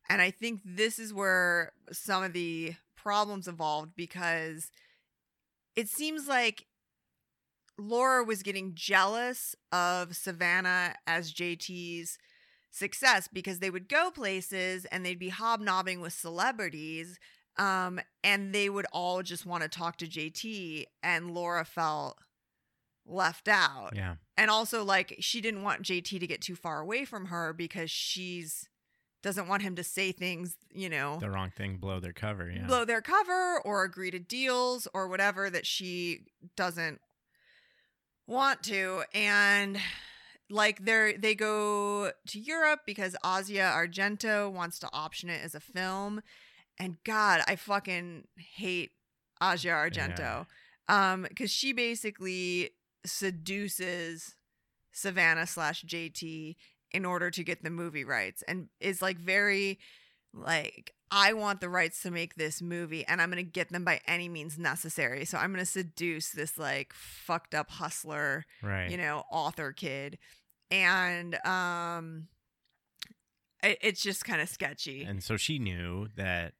[0.08, 4.70] And I think this is where some of the problems evolved because
[5.76, 6.66] it seems like
[7.76, 12.18] Laura was getting jealous of Savannah as JT's
[12.74, 17.18] success because they would go places and they'd be hobnobbing with celebrities
[17.56, 22.18] um and they would all just want to talk to JT and Laura felt
[23.06, 24.16] left out Yeah.
[24.36, 27.90] and also like she didn't want JT to get too far away from her because
[27.92, 28.68] she's
[29.22, 32.50] doesn't want him to say things, you know, The wrong thing blow their cover.
[32.50, 32.66] Yeah.
[32.66, 37.00] blow their cover or agree to deals or whatever that she doesn't
[38.26, 39.78] want to and
[40.54, 45.60] like they're they go to Europe because Asia Argento wants to option it as a
[45.60, 46.22] film
[46.78, 48.92] and god I fucking hate
[49.42, 50.46] Asia Argento
[50.88, 52.70] um cuz she basically
[53.04, 54.36] seduces
[54.92, 56.54] Savannah slash JT
[56.92, 59.80] in order to get the movie rights and is like very
[60.32, 63.84] like I want the rights to make this movie and I'm going to get them
[63.84, 65.24] by any means necessary.
[65.24, 68.90] So I'm going to seduce this like fucked up hustler, right.
[68.90, 70.18] you know, author kid.
[70.82, 72.28] And um
[73.62, 75.02] it, it's just kind of sketchy.
[75.04, 76.54] and so she knew that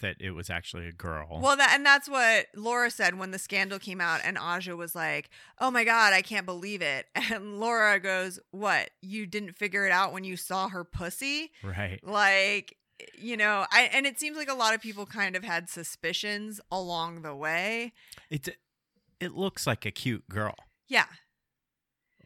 [0.00, 1.38] that it was actually a girl.
[1.40, 4.94] Well, that and that's what Laura said when the scandal came out, and Asia was
[4.94, 8.90] like, "Oh my god, I can't believe it." And Laura goes, "What?
[9.00, 12.00] You didn't figure it out when you saw her pussy?" right.
[12.02, 12.76] Like,
[13.16, 16.60] you know, I and it seems like a lot of people kind of had suspicions
[16.70, 17.92] along the way.
[18.28, 18.48] It's
[19.20, 20.56] it looks like a cute girl.
[20.88, 21.06] Yeah,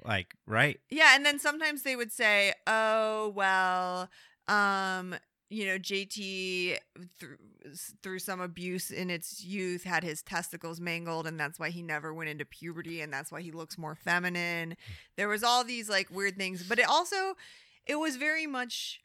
[0.07, 0.79] Like, right?
[0.91, 4.09] yeah, and then sometimes they would say, "Oh well."
[4.49, 5.17] um
[5.51, 6.77] you know JT
[7.19, 7.37] through
[8.03, 12.15] through some abuse in its youth had his testicles mangled and that's why he never
[12.15, 14.77] went into puberty and that's why he looks more feminine.
[15.17, 17.35] There was all these like weird things, but it also
[17.87, 19.01] it was very much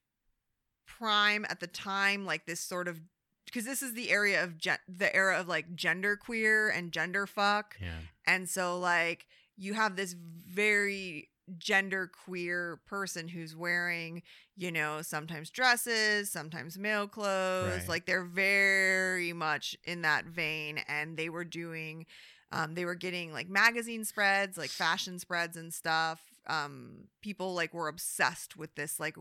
[0.85, 2.99] prime at the time like this sort of
[3.45, 7.25] because this is the area of gen- the era of like gender queer and gender
[7.25, 7.99] fuck Yeah.
[8.25, 9.25] and so like
[9.61, 10.15] you have this
[10.47, 14.23] very gender queer person who's wearing,
[14.55, 17.81] you know, sometimes dresses, sometimes male clothes.
[17.81, 17.89] Right.
[17.89, 22.05] Like they're very much in that vein and they were doing
[22.53, 26.21] um they were getting like magazine spreads, like fashion spreads and stuff.
[26.47, 29.15] Um people like were obsessed with this like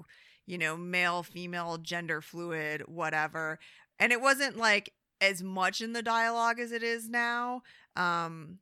[0.46, 3.58] you know, male, female, gender fluid, whatever.
[3.98, 7.62] and it wasn't like as much in the dialogue as it is now.
[7.94, 8.58] Um,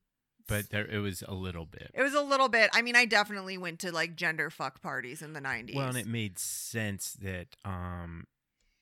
[0.48, 1.90] but there it was a little bit.
[1.94, 2.70] it was a little bit.
[2.72, 5.76] I mean, I definitely went to like gender fuck parties in the '90s.
[5.76, 8.26] Well, and it made sense that um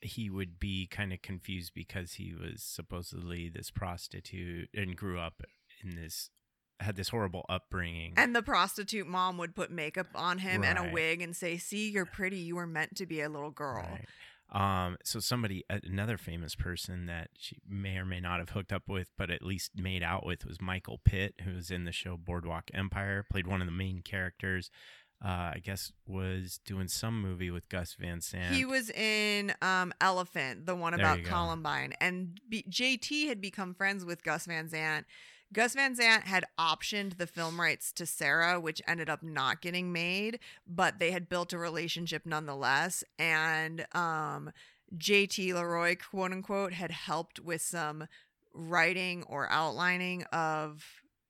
[0.00, 5.42] he would be kind of confused because he was supposedly this prostitute and grew up
[5.83, 6.31] in this
[6.81, 8.12] had this horrible upbringing.
[8.16, 11.90] And the prostitute mom would put makeup on him and a wig and say, "See,
[11.90, 12.38] you're pretty.
[12.38, 14.05] You were meant to be a little girl." Right.
[14.52, 18.85] Um, so somebody, another famous person that she may or may not have hooked up
[18.88, 22.16] with, but at least made out with, was Michael Pitt, who was in the show
[22.16, 24.70] Boardwalk Empire, played one of the main characters.
[25.24, 28.54] Uh, I guess was doing some movie with Gus Van Sant.
[28.54, 31.30] He was in um, Elephant, the one about you go.
[31.30, 35.06] Columbine, and B- JT had become friends with Gus Van Sant.
[35.52, 39.92] Gus Van Sant had optioned the film rights to Sarah, which ended up not getting
[39.92, 43.04] made, but they had built a relationship nonetheless.
[43.18, 44.50] And um,
[44.96, 48.06] JT Leroy, quote unquote, had helped with some
[48.52, 50.85] writing or outlining of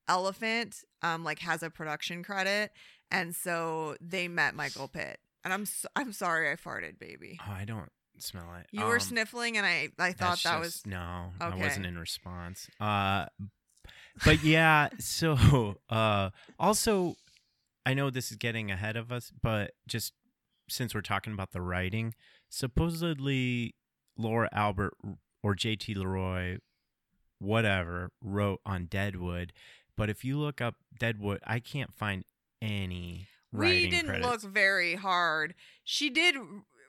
[0.07, 2.71] Elephant, um, like has a production credit,
[3.11, 5.19] and so they met Michael Pitt.
[5.43, 7.37] And I'm so, I'm sorry I farted, baby.
[7.45, 8.67] oh, I don't smell it.
[8.71, 11.97] You were Um, sniffling, and I I thought that just- was no, I wasn't in
[11.99, 12.69] response.
[12.79, 13.25] Uh,
[14.23, 17.15] but yeah, so uh, also,
[17.85, 20.13] I know this is getting ahead of us, but just
[20.69, 22.13] since we're talking about the writing,
[22.49, 23.75] supposedly
[24.17, 24.93] Laura Albert
[25.43, 25.93] or J.T.
[25.93, 26.57] Leroy,
[27.39, 29.53] whatever, wrote on Deadwood.
[29.95, 32.23] But if you look up Deadwood, I can't find
[32.61, 33.27] any.
[33.51, 34.27] we didn't credits.
[34.27, 35.55] look very hard.
[35.83, 36.35] She did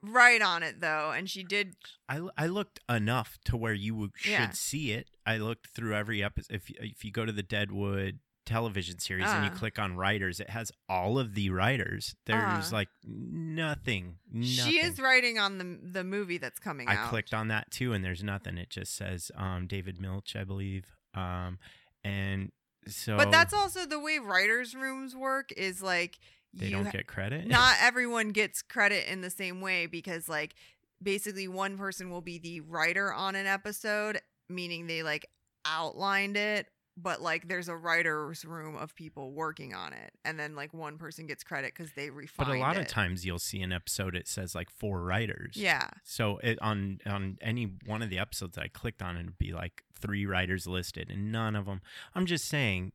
[0.02, 1.74] write on it though, and she did.
[2.08, 4.50] I, I looked enough to where you should Yeah.
[4.50, 5.08] see it.
[5.26, 6.54] I looked through every episode.
[6.56, 9.54] If if you go to the Deadwood television series and you Uh.
[9.54, 12.14] click on writers, it has all of the writers.
[12.24, 12.76] There's Uh.
[12.76, 14.18] like nothing.
[14.30, 14.44] nothing.
[14.72, 17.11] She is writing on the the movie that's coming I out.
[17.11, 18.58] clicked on that too, and there's nothing.
[18.58, 20.84] It just says um, David Milch, I believe.
[21.14, 21.58] Um,
[22.04, 22.52] and
[22.87, 25.52] so, But that's also the way writers' rooms work.
[25.56, 26.18] Is like
[26.54, 27.46] they don't ha- get credit.
[27.48, 30.54] not everyone gets credit in the same way because like
[31.02, 35.26] basically one person will be the writer on an episode meaning they like
[35.64, 36.66] outlined it
[37.00, 40.98] but like there's a writer's room of people working on it and then like one
[40.98, 44.16] person gets credit because they refined but a lot of times you'll see an episode.
[44.16, 45.52] It says like four writers.
[45.54, 49.52] yeah So it, on on any one of the episodes I clicked on, it'd be
[49.52, 51.82] like three writers listed, and none of them.
[52.16, 52.92] I'm just saying.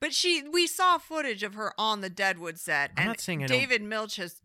[0.00, 3.44] But she we saw footage of her on the deadwood set I'm and not saying
[3.44, 4.40] I don't- david milch has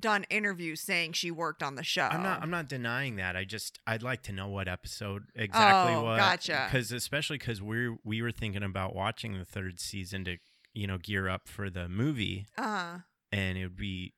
[0.00, 2.42] done interviews saying she worked on the show I'm not.
[2.42, 3.36] I'm not denying that.
[3.36, 3.78] I just.
[3.86, 6.16] I'd like to know what episode exactly Oh, what.
[6.18, 6.66] gotcha.
[6.68, 10.38] Because especially because we we were thinking about watching the third season to
[10.74, 12.98] you know gear up for the movie, uh
[13.30, 14.14] and it would be.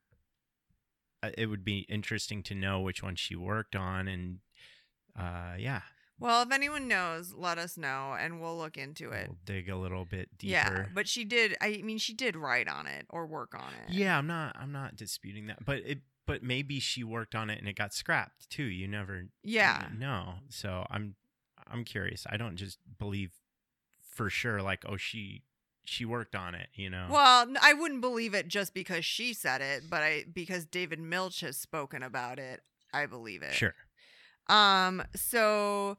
[1.22, 4.38] uh, It would be interesting to know which one she worked on, and
[5.18, 5.82] uh, yeah,
[6.18, 9.76] well if anyone knows let us know and we'll look into it we'll dig a
[9.76, 10.52] little bit deeper.
[10.52, 11.56] Yeah, but she did.
[11.60, 13.92] I mean, she did write on it or work on it.
[13.92, 14.56] Yeah, I'm not.
[14.58, 16.00] I'm not disputing that, but it.
[16.26, 18.64] But maybe she worked on it and it got scrapped too.
[18.64, 19.26] You never.
[19.42, 19.86] Yeah.
[19.96, 20.34] No.
[20.50, 21.14] So I'm.
[21.70, 22.26] I'm curious.
[22.28, 23.32] I don't just believe
[24.00, 24.60] for sure.
[24.62, 25.42] Like, oh, she
[25.84, 26.68] she worked on it.
[26.74, 27.06] You know.
[27.10, 31.40] Well, I wouldn't believe it just because she said it, but I because David Milch
[31.40, 32.60] has spoken about it,
[32.92, 33.54] I believe it.
[33.54, 33.74] Sure.
[34.48, 35.02] Um.
[35.14, 35.96] So.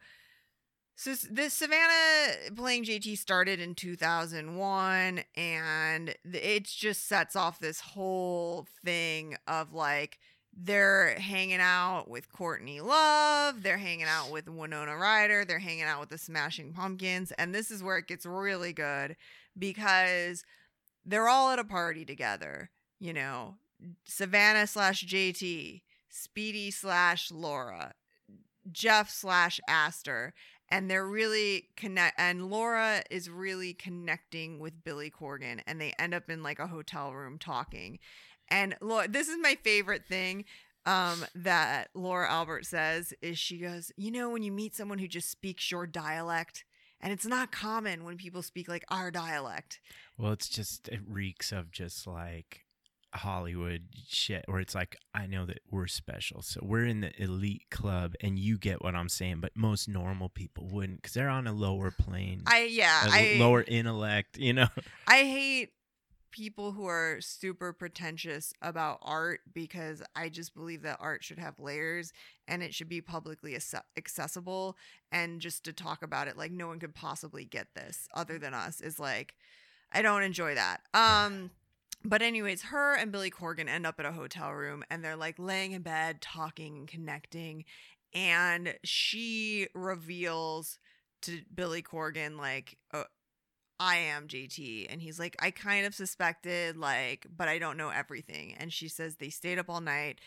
[0.95, 8.67] So this Savannah playing JT started in 2001 and it just sets off this whole
[8.83, 10.19] thing of like
[10.53, 16.01] they're hanging out with Courtney Love, they're hanging out with Winona Ryder, they're hanging out
[16.01, 19.15] with the Smashing Pumpkins and this is where it gets really good
[19.57, 20.43] because
[21.05, 23.55] they're all at a party together, you know.
[24.05, 27.93] Savannah slash JT, Speedy slash Laura,
[28.71, 30.33] Jeff slash Aster,
[30.69, 32.19] and they're really connect.
[32.19, 36.67] And Laura is really connecting with Billy Corgan, and they end up in like a
[36.67, 37.99] hotel room talking.
[38.49, 40.45] And Laura, this is my favorite thing
[40.85, 45.07] um, that Laura Albert says is she goes, you know, when you meet someone who
[45.07, 46.65] just speaks your dialect.
[47.01, 49.79] And it's not common when people speak like our dialect.
[50.17, 52.65] Well, it's just it reeks of just like
[53.13, 57.65] Hollywood shit, where it's like I know that we're special, so we're in the elite
[57.69, 61.47] club, and you get what I'm saying, but most normal people wouldn't because they're on
[61.47, 64.37] a lower plane, I yeah, I lower intellect.
[64.37, 64.67] You know.
[65.07, 65.71] I hate
[66.31, 71.59] people who are super pretentious about art because I just believe that art should have
[71.59, 72.13] layers
[72.47, 74.77] and it should be publicly acce- accessible
[75.11, 78.53] and just to talk about it like no one could possibly get this other than
[78.53, 79.35] us is like
[79.91, 80.81] I don't enjoy that.
[80.93, 81.49] Um
[82.03, 85.37] but anyways, her and Billy Corgan end up at a hotel room and they're like
[85.37, 87.65] laying in bed, talking and connecting.
[88.13, 90.79] And she reveals
[91.23, 93.03] to Billy Corgan, like, oh,
[93.79, 94.87] I am JT.
[94.89, 98.55] And he's like, I kind of suspected, like, but I don't know everything.
[98.57, 100.19] And she says they stayed up all night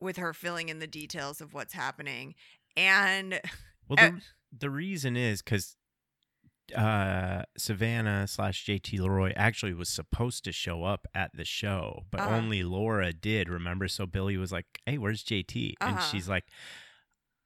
[0.00, 2.34] with her filling in the details of what's happening.
[2.76, 3.40] And
[3.88, 4.22] Well, Uh, the,
[4.60, 5.76] the reason is because
[6.74, 12.20] uh, Savannah slash JT Leroy actually was supposed to show up at the show, but
[12.20, 12.30] Uh-huh.
[12.36, 13.48] only Laura did.
[13.48, 13.88] Remember?
[13.88, 16.06] So Billy was like, "Hey, where's JT?" And Uh-huh.
[16.10, 16.44] she's like,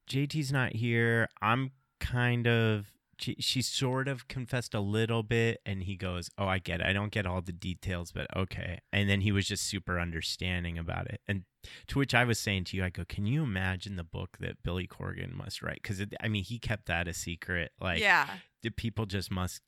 [0.09, 1.29] "JT's not here.
[1.43, 6.47] I'm kind of." She, she sort of confessed a little bit, and he goes, "Oh,
[6.47, 6.87] I get it.
[6.87, 10.79] I don't get all the details, but okay." And then he was just super understanding
[10.79, 11.45] about it, and
[11.89, 14.63] to which I was saying to you, I go, "Can you imagine the book that
[14.63, 15.81] Billy Corgan must write?
[15.83, 17.73] Because I mean, he kept that a secret.
[17.81, 18.29] Like, yeah.
[18.63, 19.63] the people just must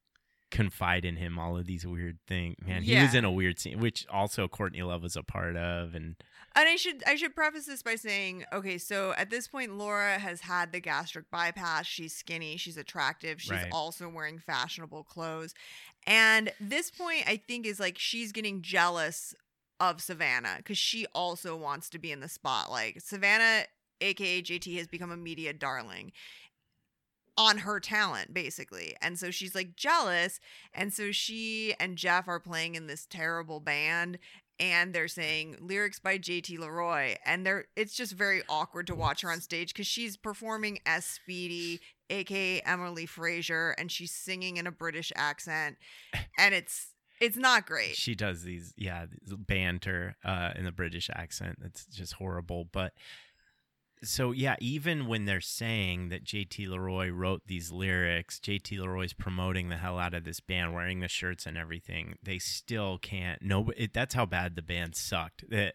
[0.50, 2.56] confide in him all of these weird things.
[2.66, 5.94] Man, he was in a weird scene, which also Courtney Love was a part of,
[5.94, 6.16] and
[6.56, 10.18] And I should I should preface this by saying, okay, so at this point Laura
[10.18, 11.86] has had the gastric bypass.
[11.86, 13.68] She's skinny, she's attractive, she's Right.
[13.72, 15.52] also wearing fashionable clothes.
[16.06, 19.34] And this point I think is like she's getting jealous
[19.80, 23.02] of Savannah cuz she also wants to be in the spotlight.
[23.02, 23.66] Savannah
[24.00, 26.12] aka JT has become a media darling
[27.38, 28.94] on her talent basically.
[29.00, 30.40] And so she's like jealous
[30.74, 34.18] and so she and Jeff are playing in this terrible band
[34.60, 39.20] and they're saying lyrics by JT Leroy and they're it's just very awkward to watch
[39.20, 44.66] her on stage cuz she's performing as Speedy aka Emily Fraser and she's singing in
[44.66, 45.78] a British accent
[46.38, 47.96] and it's it's not great.
[47.96, 51.58] she does these, yeah, banter uh, in the British accent.
[51.60, 52.68] That's just horrible.
[52.70, 52.92] But
[54.02, 59.68] so yeah, even when they're saying that JT Leroy wrote these lyrics, JT Leroy's promoting
[59.68, 62.16] the hell out of this band, wearing the shirts and everything.
[62.22, 63.42] They still can't.
[63.42, 65.48] No, it, that's how bad the band sucked.
[65.50, 65.74] That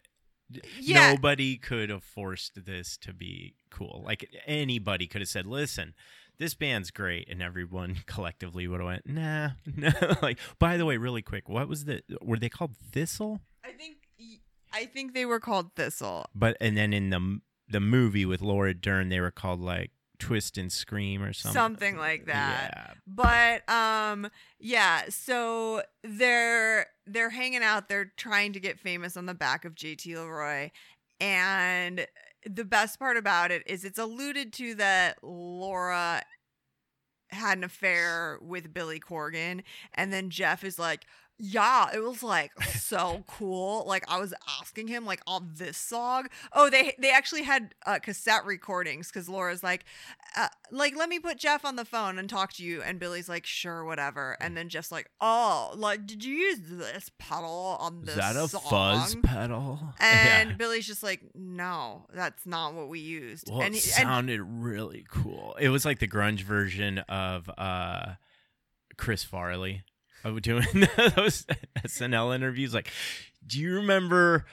[0.80, 1.12] Yeah.
[1.14, 4.04] nobody could have forced this to be cool.
[4.06, 5.94] Like anybody could have said, "Listen,
[6.38, 10.98] this band's great," and everyone collectively would have went, "Nah, no." like, by the way,
[10.98, 12.04] really quick, what was the?
[12.22, 13.42] Were they called Thistle?
[13.64, 13.98] I think
[14.74, 16.26] I think they were called Thistle.
[16.34, 20.58] But and then in the the movie with Laura Dern, they were called like Twist
[20.58, 21.54] and Scream or something.
[21.54, 22.72] Something like that.
[22.74, 22.94] Yeah.
[23.06, 29.34] But um yeah, so they're they're hanging out, they're trying to get famous on the
[29.34, 30.72] back of JT Leroy.
[31.20, 32.08] And
[32.46, 36.22] the best part about it is it's alluded to that Laura
[37.30, 41.06] had an affair with Billy Corgan and then Jeff is like
[41.40, 43.86] yeah, it was like so cool.
[43.88, 46.28] Like I was asking him like on this song.
[46.54, 49.84] Oh, they they actually had uh, cassette recordings because Laura's like,
[50.38, 52.82] uh, like let me put Jeff on the phone and talk to you.
[52.82, 54.38] And Billy's like, sure, whatever.
[54.40, 58.48] And then Jeff's like, oh, like did you use this pedal on Is that a
[58.48, 58.62] song?
[58.70, 59.80] fuzz pedal?
[60.00, 60.56] And Yeah.
[60.56, 63.50] Billy's just like, no, that's not what we used.
[63.50, 65.56] Well, and, it he- and sounded really cool.
[65.60, 68.14] It was like the grunge version of uh,
[68.98, 69.84] Chris Farley
[70.24, 70.66] of doing
[71.16, 71.46] those
[71.86, 72.74] SNL interviews.
[72.74, 72.90] Like,
[73.46, 74.46] do you remember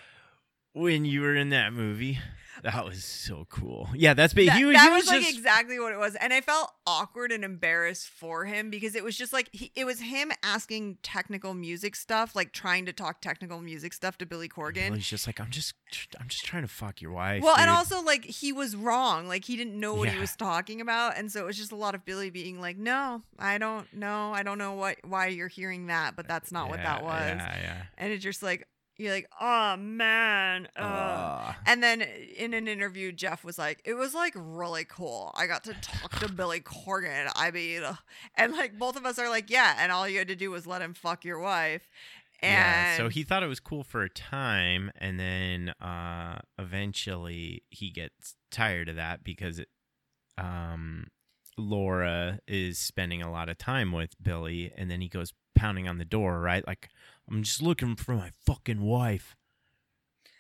[0.73, 2.19] when you were in that movie?
[2.62, 3.88] That was so cool.
[3.94, 4.49] Yeah, that's big.
[4.49, 6.70] that, he, that he was, was, like just exactly what it was and i felt
[6.87, 10.99] awkward and embarrassed for him because it was just like he, it was him asking
[11.03, 15.27] technical music stuff like trying to talk technical music stuff to billy corgan He's just
[15.27, 15.75] like, I'm just,
[16.20, 17.42] I'm just trying to fuck your wife.
[17.42, 20.81] well and also like he was wrong like he didn't know what he was talking
[20.81, 23.92] about and so it was just a lot of billy being like no i don't
[23.94, 27.37] know i don't know what why you're hearing that but that's not what that was
[27.37, 27.83] Yeah, yeah.
[27.99, 28.66] and it's just like
[29.01, 30.83] you're like oh man uh.
[30.83, 31.55] Ugh.
[31.67, 35.33] And then in an interview, Jeff was like, "It was like really cool.
[35.37, 37.31] I got to talk to Billy Corgan.
[37.37, 37.97] I mean, uh,"
[38.35, 39.77] and like both of us are like, yeah.
[39.79, 41.89] And all you had to do was let him fuck your wife.
[42.43, 47.65] And yeah, so he thought it was cool for a time, and then uh, eventually
[47.69, 49.69] he gets tired of that because it,
[50.39, 51.09] um,
[51.59, 55.99] Laura is spending a lot of time with Billy, and then he goes pounding on
[55.99, 56.66] the door, right?
[56.66, 56.89] Like,
[57.31, 59.37] I'm just looking for my fucking wife,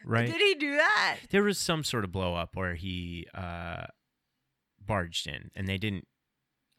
[0.04, 0.26] right?
[0.26, 1.18] did he do that?
[1.30, 3.86] there was some sort of blow up where he uh,
[4.84, 6.06] barged in, and they didn't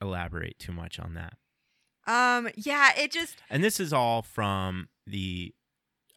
[0.01, 1.34] elaborate too much on that.
[2.07, 2.91] Um, yeah.
[2.97, 5.53] It just And this is all from the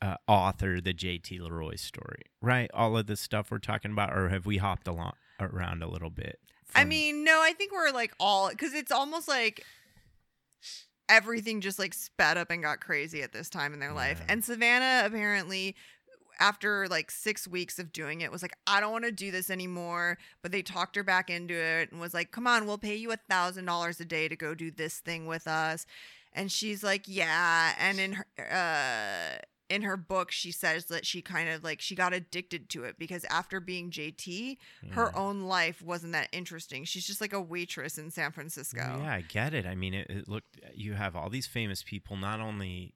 [0.00, 1.38] uh, author, the J.T.
[1.38, 2.70] Leroy story, right?
[2.74, 6.10] All of the stuff we're talking about, or have we hopped along around a little
[6.10, 6.38] bit?
[6.74, 9.64] I mean, no, I think we're like all because it's almost like
[11.08, 14.20] everything just like sped up and got crazy at this time in their life.
[14.28, 15.76] And Savannah apparently,
[16.40, 19.50] after like six weeks of doing it, was like, I don't want to do this
[19.50, 20.18] anymore.
[20.42, 23.12] But they talked her back into it and was like, Come on, we'll pay you
[23.12, 25.86] a thousand dollars a day to go do this thing with us.
[26.32, 27.74] And she's like, Yeah.
[27.78, 29.42] And in her, uh,
[29.74, 32.96] in her book she says that she kind of like she got addicted to it
[32.98, 34.56] because after being JT,
[34.92, 35.20] her Yeah.
[35.20, 36.84] own life wasn't that interesting.
[36.84, 39.00] She's just like a waitress in San Francisco.
[39.02, 39.66] Yeah, I get it.
[39.66, 40.60] I mean, it, it looked.
[40.74, 42.94] You have all these famous people, not only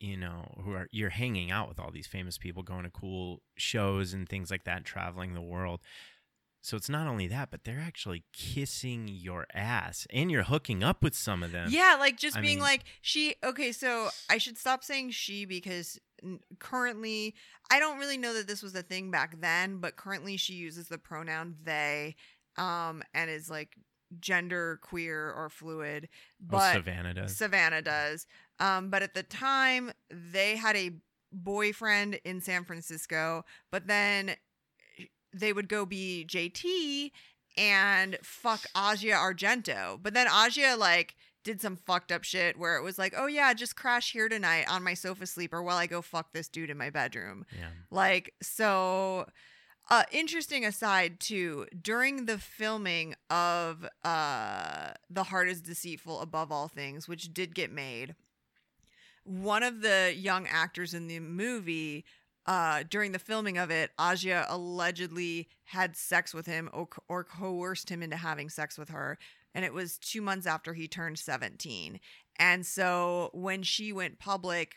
[0.00, 3.42] you know who are you're hanging out with all these famous people, going to cool
[3.56, 5.80] shows and things like that, traveling the world.
[6.60, 11.02] So it's not only that, but they're actually kissing your ass, and you're hooking up
[11.02, 11.68] with some of them.
[11.70, 13.36] Yeah, like just I being mean- like she.
[13.44, 15.98] Okay, so I should stop saying she because
[16.58, 17.34] currently
[17.70, 20.88] I don't really know that this was a thing back then, but currently she uses
[20.88, 22.16] the pronoun they,
[22.56, 23.76] um, and is like
[24.18, 26.08] gender queer or fluid.
[26.42, 27.36] Oh, But Savannah does.
[27.36, 28.26] Savannah does.
[28.58, 30.90] Um, but at the time, they had a
[31.32, 34.34] boyfriend in San Francisco, but then
[35.32, 37.10] they would go be JT
[37.56, 39.98] and fuck Asia Argento.
[40.00, 43.52] But then Asia, like, did some fucked up shit where it was like, oh yeah,
[43.54, 46.76] just crash here tonight on my sofa sleeper while I go fuck this dude in
[46.76, 47.46] my bedroom.
[47.56, 47.68] yeah.
[47.90, 49.26] Like, so
[49.90, 56.68] uh interesting aside too, during the filming of uh The Heart is Deceitful Above All
[56.68, 58.14] Things, which did get made,
[59.24, 62.04] one of the young actors in the movie
[62.48, 67.90] uh, during the filming of it, Asia allegedly had sex with him or, or coerced
[67.90, 69.18] him into having sex with her.
[69.54, 72.00] And it was two months after he turned 17.
[72.38, 74.76] And so when she went public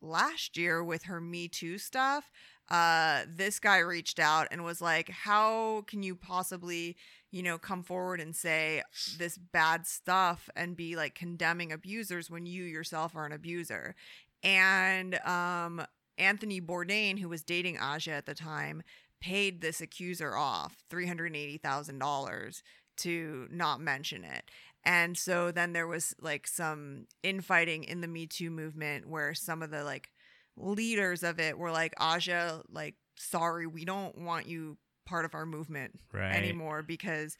[0.00, 2.28] last year with her Me Too stuff,
[2.68, 6.96] uh, this guy reached out and was like, How can you possibly,
[7.30, 8.82] you know, come forward and say
[9.16, 13.94] this bad stuff and be like condemning abusers when you yourself are an abuser?
[14.42, 15.82] And um,
[16.18, 18.82] Anthony Bourdain, who was dating Asia at the time,
[19.20, 22.62] paid this accuser off $380,000
[22.98, 24.50] to not mention it.
[24.84, 29.62] And so then there was like some infighting in the Me Too movement where some
[29.62, 30.10] of the like
[30.56, 35.46] leaders of it were like, Asia, like, sorry, we don't want you part of our
[35.46, 36.34] movement Right.
[36.34, 37.36] anymore because,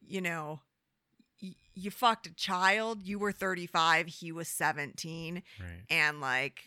[0.00, 0.60] you know,
[1.42, 3.02] y- you fucked a child.
[3.06, 5.82] You were 35, he was 17 Right.
[5.90, 6.62] and like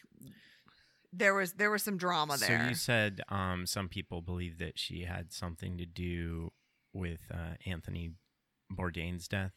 [1.12, 2.62] there was there was some drama there.
[2.64, 6.52] So you said um, some people believe that she had something to do
[6.94, 8.12] with uh, Anthony
[8.72, 9.52] Bourdain's death.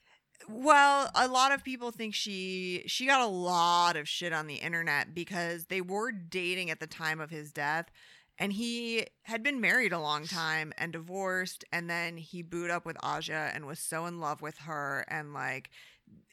[0.48, 4.56] well, a lot of people think she she got a lot of shit on the
[4.56, 7.86] internet because they were dating at the time of his death
[8.38, 12.86] and he had been married a long time and divorced and then he booed up
[12.86, 15.70] with Asia and was so in love with her and like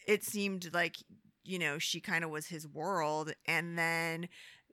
[0.07, 0.97] it seemed like
[1.43, 4.27] you know she kind of was his world and then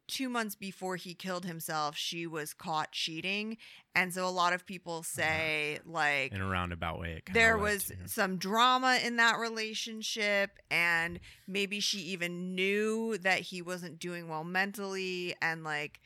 [0.08, 3.56] 2 months before he killed himself she was caught cheating
[3.94, 5.02] and so a lot of people uh-huh.
[5.02, 7.96] say like In a roundabout way, there was to.
[8.06, 14.44] some drama in that relationship and maybe she even knew that he wasn't doing well
[14.44, 16.00] mentally and like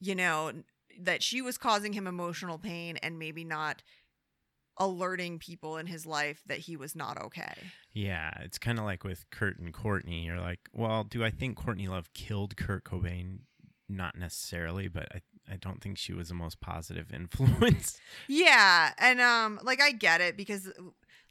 [0.00, 0.52] you know
[1.00, 3.82] that she was causing him emotional pain and maybe not
[4.78, 7.54] alerting people in his life that he was not okay
[7.92, 10.24] Yeah, it's kind of like with Kurt and Courtney.
[10.26, 13.38] You're like, well, do I think Courtney Love killed Kurt Cobain?
[13.88, 15.20] Not necessarily, but I,
[15.52, 18.00] I don't think she was the most positive influence.
[18.28, 20.72] yeah and um like i get it because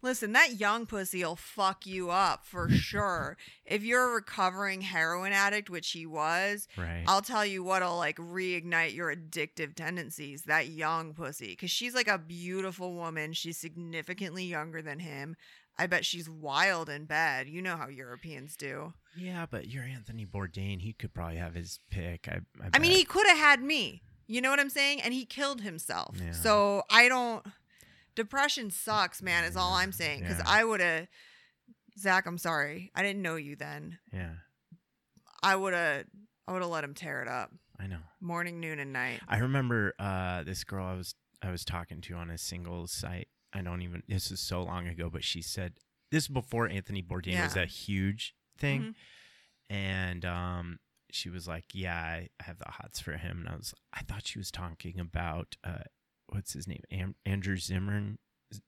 [0.04, 5.32] listen that young pussy will fuck you up for sure if you're a recovering heroin
[5.34, 7.04] addict which he was right.
[7.08, 10.43] I'll tell you what'll like reignite your addictive tendencies.
[10.43, 13.34] That young pussy, because she's like a beautiful woman.
[13.34, 15.36] She's significantly younger than him.
[15.78, 17.47] I bet she's wild in bed.
[17.47, 18.93] You know how Europeans do.
[19.18, 20.82] yeah, but you're Anthony Bourdain.
[20.82, 22.28] He could probably have his pick.
[22.28, 24.04] I, I, I mean, he could have had me.
[24.28, 25.01] You know what I'm saying?
[25.01, 26.16] And he killed himself.
[26.24, 26.32] Yeah.
[26.34, 27.43] So I don't.
[28.16, 29.43] Depression sucks, man.
[29.43, 30.22] Is all I'm saying.
[30.22, 30.43] Because Yeah.
[30.47, 31.07] I would have.
[31.99, 32.91] Zach, I'm sorry.
[32.95, 33.99] I didn't know you then.
[34.11, 34.34] yeah,
[35.41, 36.05] I would have.
[36.47, 37.51] I would have let him tear it up.
[37.80, 37.99] I know.
[38.22, 39.20] Morning, noon, and night.
[39.28, 43.28] I remember uh, this girl I was I was talking to on a singles site.
[43.53, 44.03] I don't even.
[44.07, 45.74] This is so long ago, but she said
[46.11, 48.95] this is before Anthony Bourdain was a huge thing, Mhm.
[49.70, 50.80] and um,
[51.11, 54.01] she was like, "Yeah, I I have the hots for him." And I was, I
[54.01, 55.84] thought she was talking about uh,
[56.34, 58.17] what's his name, Am- Andrew Zimmern,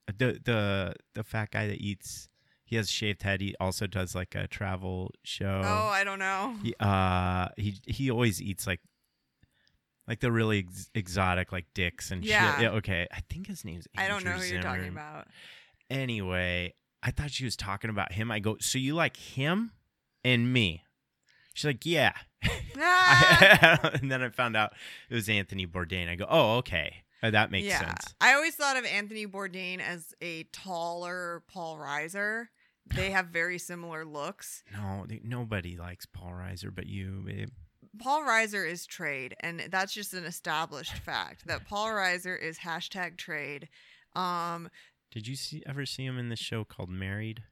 [0.08, 2.30] the the the fat guy that eats.
[2.68, 3.42] He has a shaved head.
[3.42, 5.62] He also does like a travel show.
[5.64, 6.56] Oh, I don't know.
[6.64, 8.80] He uh he he always eats like
[10.08, 12.54] like the really ex- exotic like dicks and Yeah.
[12.56, 12.64] shit.
[12.64, 13.08] Yeah, okay.
[13.14, 15.28] I think his name's I don't know Andrew who you're talking about.
[15.92, 18.32] Anyway, I thought she was talking about him.
[18.32, 19.72] I go, "So you like him
[20.24, 20.84] and me?"
[21.54, 22.14] She's like, "Yeah."
[22.78, 23.80] Ah!
[24.02, 24.74] and then I found out
[25.10, 26.10] it was Anthony Bourdain.
[26.10, 27.04] I go, "Oh, okay.
[27.28, 27.80] Uh, that makes yeah.
[27.80, 32.48] sense." I always thought of Anthony Bourdain as a taller Paul Reiser.
[32.94, 34.64] They have very similar looks.
[34.72, 37.50] No, they- nobody likes Paul Reiser but you, babe.
[37.98, 43.18] Paul Reiser is trade, and that's just an established fact that Paul Reiser is hashtag
[43.18, 43.70] trade.
[44.16, 44.70] Um,
[45.12, 47.44] Did you see ever see him in the show called Married?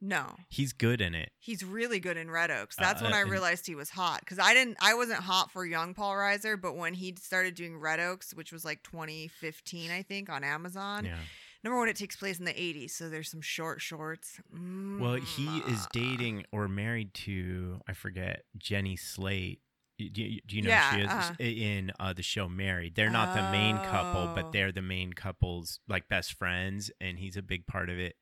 [0.00, 1.30] No, He's good in it.
[1.38, 2.76] he's really good in Red Oaks.
[2.76, 5.50] That's when Uh, I and- realized he was hot because I didn't, I wasn't hot
[5.50, 9.90] for young Paul Reiser, but when he started doing Red Oaks, which was like 2015,
[9.90, 11.04] I think, on Amazon.
[11.04, 11.18] Yeah.
[11.64, 14.40] Number one, it takes place in the 80s, so there's some short shorts.
[14.52, 19.60] Well, he is Mm, dating or married to I forget Jenny Slate.
[19.98, 21.34] Do you, do you know Yeah, who she is uh-huh.
[21.40, 22.94] in uh, the show Married?
[22.94, 24.32] They're not the main couple, Oh.
[24.32, 28.14] but they're the main couple's like best friends, and he's a big part of it.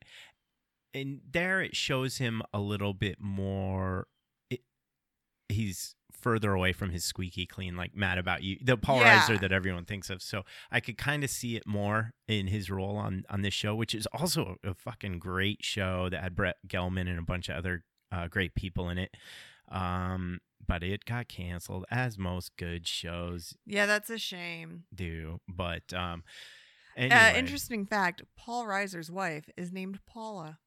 [1.01, 4.07] And there, it shows him a little bit more.
[4.51, 4.61] It,
[5.49, 9.20] he's further away from his squeaky clean, like mad about you, the Paul Yeah.
[9.20, 10.22] Reiser that everyone thinks of.
[10.22, 10.42] So
[10.72, 13.94] I could kind of see it more in his role on on this show, which
[13.94, 17.84] is also a, fucking great show that had Brett Gelman and a bunch of other
[18.11, 19.14] uh, great people in it.
[19.70, 24.84] Um, but it got canceled, as most good shows Yeah, that's a shame.
[24.94, 25.40] do.
[25.49, 26.24] But um,
[26.99, 30.59] Uh, interesting fact Paul Reiser's wife is named Paula.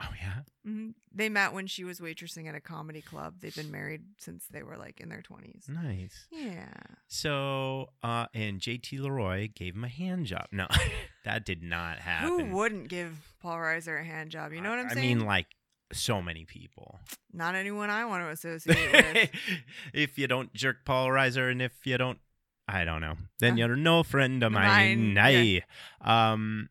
[0.00, 0.42] Oh yeah.
[0.64, 3.34] hmm They met when she was waitressing at a comedy club.
[3.40, 5.68] They've been married since they were like in their 20s.
[5.68, 6.26] Nice.
[6.30, 6.68] Yeah.
[7.08, 10.46] So, uh, and JT Leroy gave him a hand job.
[10.52, 10.66] No,
[11.24, 12.28] that did not happen.
[12.50, 14.52] Who wouldn't give Paul Reiser a hand job?
[14.52, 15.10] You know what I'm I saying?
[15.10, 15.46] I mean, like
[15.92, 17.00] so many people.
[17.32, 19.30] Not anyone I want to associate with.
[19.94, 22.18] if you don't jerk Paul Reiser, and if you don't,
[22.68, 25.14] I don't know, then Uh, you're no friend of mine.
[25.14, 26.32] mine, Aye.
[26.32, 26.68] Um.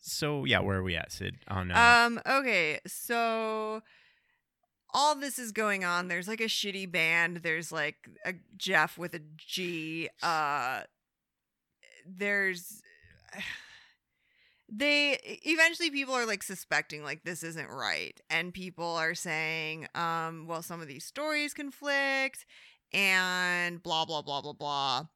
[0.00, 1.36] So yeah, where are we at, Sid?
[1.48, 3.82] On uh, Um, okay, so
[4.94, 6.08] all this is going on.
[6.08, 7.38] There's like a shitty band.
[7.38, 10.08] There's like a Jeff with a G.
[10.22, 10.82] Uh
[12.08, 12.82] there's
[14.70, 20.46] they eventually people are like suspecting like this isn't right and people are saying um
[20.46, 22.44] well some of these stories conflict
[22.92, 25.06] and blah blah blah blah blah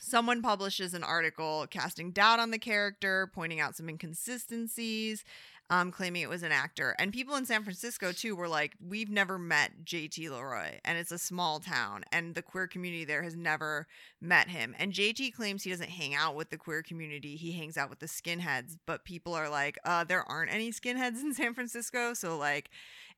[0.00, 5.24] someone publishes an article casting doubt on the character pointing out some inconsistencies
[5.68, 6.94] um, claiming it was an actor.
[6.98, 11.10] And people in San Francisco too were like, "We've never met JT Leroy, and it's
[11.10, 13.86] a small town, and the queer community there has never
[14.20, 17.76] met him." And JT claims he doesn't hang out with the queer community; he hangs
[17.76, 18.78] out with the skinheads.
[18.86, 22.70] But people are like, "Uh, there aren't any skinheads in San Francisco, so like."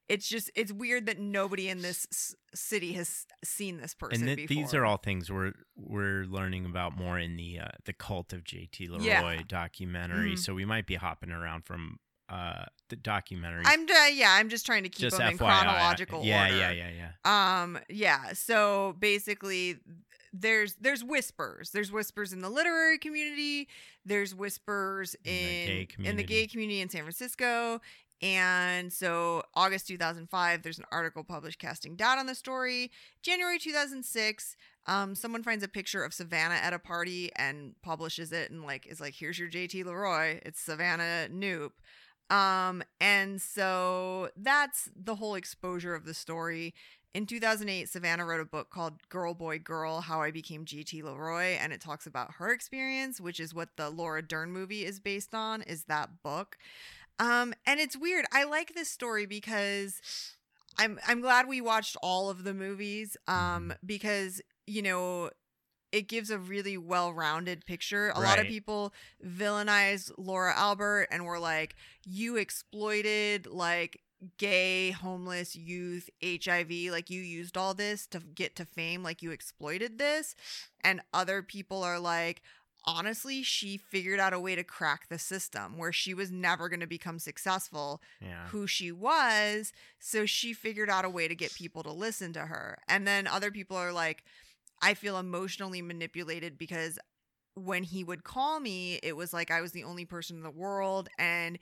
[0.09, 4.49] It's just it's weird that nobody in this city has seen this person and th-
[4.49, 8.43] these are all things we're we're learning about more in the uh, the cult of
[8.45, 9.43] JT Leroy Yeah.
[9.47, 10.33] documentary.
[10.33, 10.39] Mhm.
[10.39, 11.99] So we might be hopping around from
[12.31, 13.63] uh the documentary.
[13.67, 16.57] I'm uh, yeah, I'm just trying to keep just them in chronological yeah, order.
[16.57, 17.11] yeah, yeah, yeah.
[17.25, 17.63] Yeah.
[17.63, 19.77] Um yeah, so basically
[20.33, 21.71] there's there's whispers.
[21.71, 23.69] There's whispers in the literary community,
[24.05, 27.81] there's whispers In the in gay in the gay community in San Francisco.
[28.21, 32.91] And so August 2005 there's an article published casting doubt on the story.
[33.23, 34.57] January 2006
[34.87, 38.87] um someone finds a picture of Savannah at a party and publishes it and like
[38.87, 40.41] is like here's your JT Leroy.
[40.45, 41.71] It's Savannah Knoop.
[42.31, 46.75] Um, and so that's the whole exposure of the story.
[47.15, 51.57] In 2008, Savannah wrote a book called Girl Boy Girl How I Became JT Leroy,
[51.59, 55.35] and it talks about her experience, which is what the Laura Dern movie is based
[55.35, 56.59] on, is that book.
[57.19, 58.25] Um, and it's weird.
[58.33, 60.01] I like this story because
[60.79, 63.17] I'm I'm glad we watched all of the movies.
[63.27, 65.31] Um, because, you know,
[65.91, 68.13] it gives a really well-rounded picture.
[68.15, 68.93] A lot of people
[69.27, 74.03] villainize Laura Albert and were like, you exploited like
[74.37, 79.31] gay, homeless youth, HIV, like you used all this to get to fame, like you
[79.31, 80.35] exploited this.
[80.83, 82.43] And other people are like,
[82.89, 86.81] honestly, she figured out a way to crack the system where she was never going
[86.81, 88.47] to become successful Yeah.
[88.49, 89.73] who she was.
[89.99, 92.79] So she figured out a way to get people to listen to her.
[92.89, 94.25] And then other people are like,
[94.81, 96.99] I feel emotionally manipulated because
[97.55, 100.51] when he would call me, it was like I was the only person in the
[100.51, 101.09] world.
[101.19, 101.59] And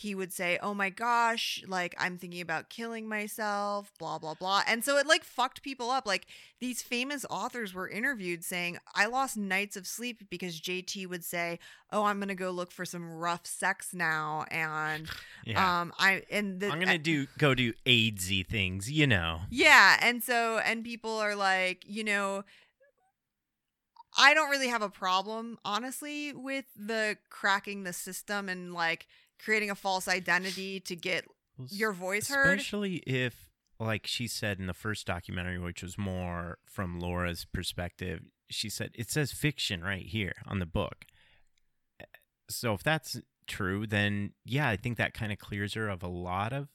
[0.00, 4.62] he would say, Oh my gosh, like I'm thinking about killing myself, blah, blah, blah.
[4.66, 6.06] And so it like fucked people up.
[6.06, 6.26] Like
[6.58, 11.58] these famous authors were interviewed saying, I lost nights of sleep because JT would say,
[11.92, 14.44] Oh, I'm going to go look for some rough sex now.
[14.50, 15.08] And,
[15.44, 15.80] Yeah.
[15.80, 19.40] um, I, and the, I'm gonna do go do AIDSy things, you know.
[19.50, 22.44] yeah, and so and people are like, you know,
[24.18, 29.06] I don't really have a problem honestly with the cracking the system and like
[29.44, 31.24] creating a false identity to get
[31.58, 32.58] Well, your voice heard.
[32.58, 38.20] Especially if, like she said in the first documentary, which was more from Laura's perspective,
[38.48, 41.06] she said it says fiction right here on the book.
[42.48, 46.08] So if that's true, then yeah, I think that kind of clears her of a
[46.08, 46.68] lot of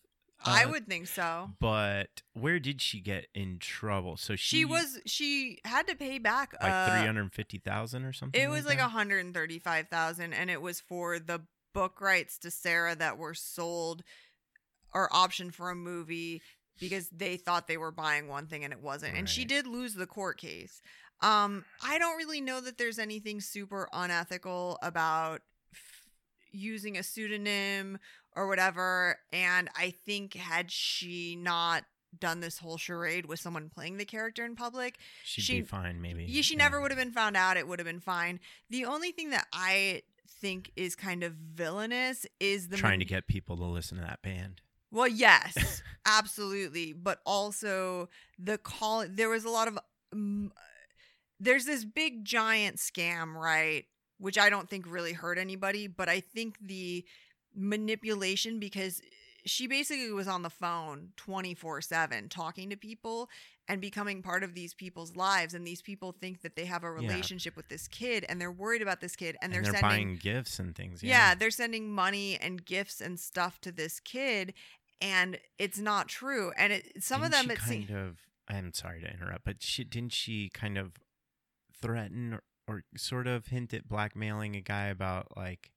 [0.46, 1.52] I Uh, would think so.
[1.60, 4.18] But where did she get in trouble?
[4.18, 8.06] So she, She was she had to pay back like uh, three hundred fifty thousand
[8.06, 8.42] or something.
[8.42, 8.86] It was like that?
[8.88, 11.42] a hundred and thirty-five thousand, and it was for the
[11.76, 14.02] book rights to Sarah that were sold
[14.94, 16.42] or optioned for a movie
[16.80, 19.16] because they thought they were buying one thing and it wasn't.
[19.16, 20.82] And she did lose the court case.
[21.22, 25.42] Um, I don't really know that there's anything super unethical about
[25.74, 26.08] f-
[26.52, 28.00] using a pseudonym
[28.36, 29.20] or whatever.
[29.32, 31.84] And I think had she not
[32.18, 36.02] done this whole charade with someone playing the character in public, She'd she- be fine,
[36.02, 36.26] maybe.
[36.26, 37.58] yeah, she never would have been found out.
[37.58, 38.40] It would have been fine.
[38.70, 43.06] The only thing that I think is kind of villainous is the trying man- to
[43.06, 44.62] get people to listen to that band.
[44.92, 48.10] Well, yes, absolutely, but also
[48.40, 49.06] the call.
[49.10, 49.80] There was a lot of.
[50.14, 50.52] Um,
[51.40, 53.86] there's this big giant scam, right?
[54.20, 57.04] Which I don't think really hurt anybody, but I think the
[57.54, 59.02] manipulation because
[59.46, 63.30] she basically was on the phone 24 7 talking to people
[63.68, 66.88] and becoming part of these people's lives and these people think that they have a
[66.88, 66.94] Yeah.
[67.10, 70.08] relationship with this kid and they're worried about this kid and, And, they're, they're, sending
[70.08, 71.02] buying gifts and things.
[71.02, 71.30] yeah.
[71.30, 71.36] Yeah.
[71.36, 74.54] they're sending money and gifts and stuff to this kid,
[75.02, 76.52] and it's not true.
[76.58, 77.88] And it, some of Didn't them, she it seems.
[77.90, 78.18] kind of.
[78.48, 80.94] I'm sorry to interrupt, but she didn't she kind of
[81.82, 85.72] threaten or, or sort of hint at blackmailing a guy about like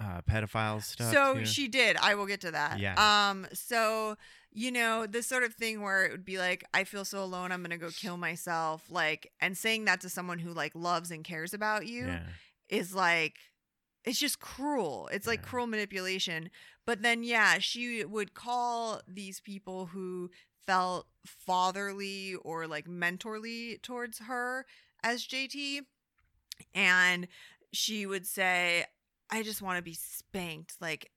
[0.00, 1.12] uh pedophile stuff.
[1.12, 1.44] So too?
[1.46, 1.96] she did.
[1.98, 2.78] I will get to that.
[2.78, 2.94] Yeah.
[3.30, 3.46] Um.
[3.52, 4.16] So
[4.52, 7.52] you know this sort of thing where it would be like, I feel so alone.
[7.52, 8.84] I'm gonna go kill myself.
[8.90, 12.22] Like, and saying that to someone who like loves and cares about you Yeah.
[12.68, 13.34] is like
[14.04, 15.08] it's just cruel.
[15.12, 16.50] It's like cruel manipulation.
[16.86, 20.30] But then yeah, she would call these people who
[20.66, 24.64] felt fatherly or like mentorly towards her
[25.02, 25.80] as JT
[26.74, 27.28] and
[27.72, 28.84] she would say
[29.30, 31.10] I just want to be spanked like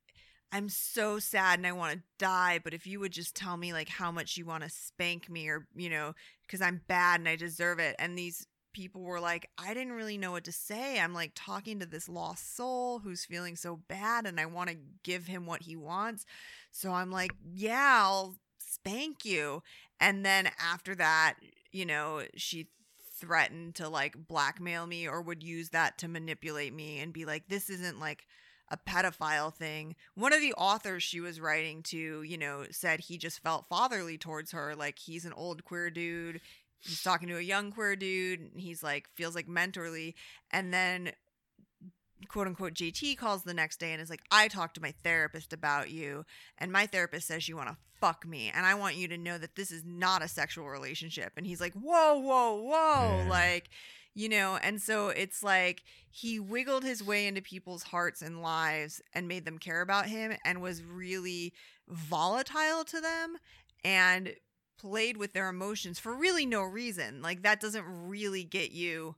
[0.51, 3.71] I'm so sad and I want to die, but if you would just tell me
[3.71, 6.13] like how much you want to spank me or, you know,
[6.49, 7.95] cuz I'm bad and I deserve it.
[7.99, 10.99] And these people were like, I didn't really know what to say.
[10.99, 14.77] I'm like talking to this lost soul who's feeling so bad and I want to
[15.03, 16.25] give him what he wants.
[16.71, 19.63] So I'm like, yeah, I'll spank you.
[19.99, 21.35] And then after that,
[21.71, 22.67] you know, she
[23.19, 27.47] threatened to like blackmail me or would use that to manipulate me and be like,
[27.47, 28.25] this isn't like
[28.71, 29.95] a pedophile thing.
[30.15, 34.17] One of the authors she was writing to, you know, said he just felt fatherly
[34.17, 34.73] towards her.
[34.75, 36.41] Like he's an old queer dude
[36.83, 40.15] he's talking to a young queer dude and he's like feels like mentorly
[40.49, 41.11] and then
[42.27, 45.53] quote unquote JT calls the next day and is like I talked to my therapist
[45.53, 46.25] about you
[46.57, 49.37] and my therapist says you want to fuck me and I want you to know
[49.37, 53.27] that this is not a sexual relationship and he's like whoa whoa whoa Yeah.
[53.29, 53.69] like
[54.13, 59.01] you know and so it's like he wiggled his way into people's hearts and lives
[59.13, 61.53] and made them care about him and was really
[61.87, 63.37] volatile to them
[63.83, 64.33] and
[64.79, 67.21] played with their emotions for really no reason.
[67.21, 69.15] Like that doesn't really get you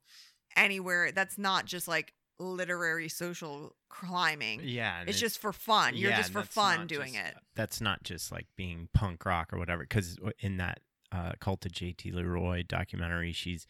[0.56, 1.12] anywhere.
[1.12, 4.62] That's not just like literary social climbing.
[4.64, 5.00] Yeah.
[5.00, 5.96] and It's just for fun.
[5.96, 7.36] You're yeah, just for fun doing just- it.
[7.56, 9.84] That's not just like being punk rock or whatever.
[9.84, 10.80] Because in that
[11.12, 13.66] uh, Cult of JT Leroy documentary, she's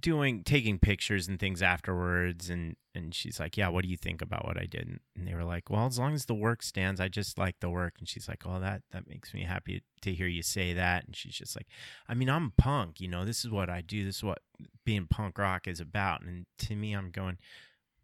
[0.00, 4.22] doing taking pictures and things afterwards, and and she's like, "Yeah, what do you think
[4.22, 7.00] about what I did?" And they were like, "Well, as long as the work stands,
[7.00, 10.14] I just like the work." And she's like, "Oh, that that makes me happy to
[10.14, 11.68] hear you say that." And she's just like,
[12.08, 13.00] "I mean, I'm punk.
[13.00, 14.04] You know, this is what I do.
[14.04, 14.40] This is what
[14.84, 17.38] being punk rock is about." And to me, I'm going.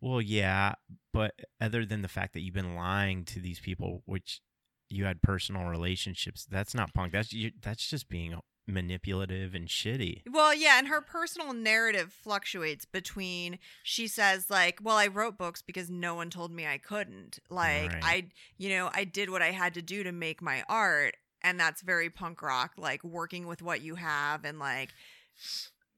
[0.00, 0.74] Well, yeah,
[1.12, 4.42] but other than the fact that you've been lying to these people, which
[4.90, 7.12] you had personal relationships, that's not punk.
[7.12, 10.22] That's you, that's just being manipulative and shitty.
[10.30, 15.62] Well, yeah, and her personal narrative fluctuates between she says like, "Well, I wrote books
[15.62, 18.02] because no one told me I couldn't." Like, Right.
[18.04, 18.24] I,
[18.58, 21.82] you know, I did what I had to do to make my art, and that's
[21.82, 24.90] very punk rock, like working with what you have and like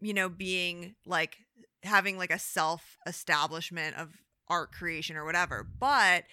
[0.00, 1.38] you know, being like
[1.82, 4.10] having like a self establishment of
[4.48, 5.66] art creation or whatever.
[5.78, 6.24] But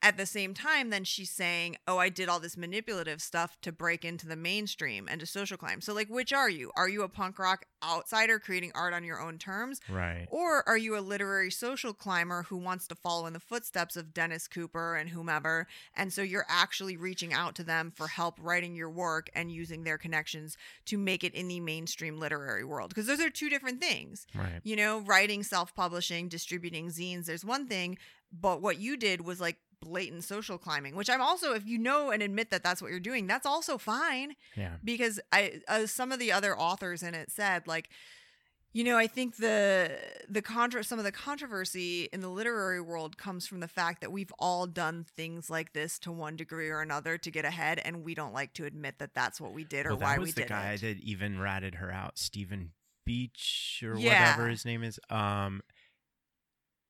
[0.00, 3.72] at the same time, then she's saying, Oh, I did all this manipulative stuff to
[3.72, 5.80] break into the mainstream and to social climb.
[5.80, 6.70] So, like, which are you?
[6.76, 9.80] Are you a punk rock outsider creating art on your own terms?
[9.88, 10.26] Right.
[10.30, 14.14] Or are you a literary social climber who wants to follow in the footsteps of
[14.14, 15.66] Dennis Cooper and whomever?
[15.94, 19.82] And so you're actually reaching out to them for help writing your work and using
[19.82, 22.90] their connections to make it in the mainstream literary world.
[22.90, 24.26] Because those are two different things.
[24.34, 24.60] Right.
[24.62, 27.98] You know, writing, self publishing, distributing zines, there's one thing,
[28.32, 32.10] but what you did was like blatant social climbing, which I'm also, if you know
[32.10, 34.74] and admit that that's what you're doing, that's also fine Yeah.
[34.84, 37.88] because I uh, some of the other authors in it said like
[38.74, 39.98] You know, I think the
[40.28, 44.12] the contra- some of the controversy in the literary world comes from the fact that
[44.12, 48.04] we've all done things like this to one degree or another to get ahead, and
[48.04, 50.28] we don't like to admit that that's what we did or well, why that was
[50.28, 50.80] we the did guy it.
[50.82, 52.72] that even ratted her out, Stephen
[53.06, 54.32] Beach or Yeah.
[54.32, 55.00] whatever his name is.
[55.08, 55.62] Um,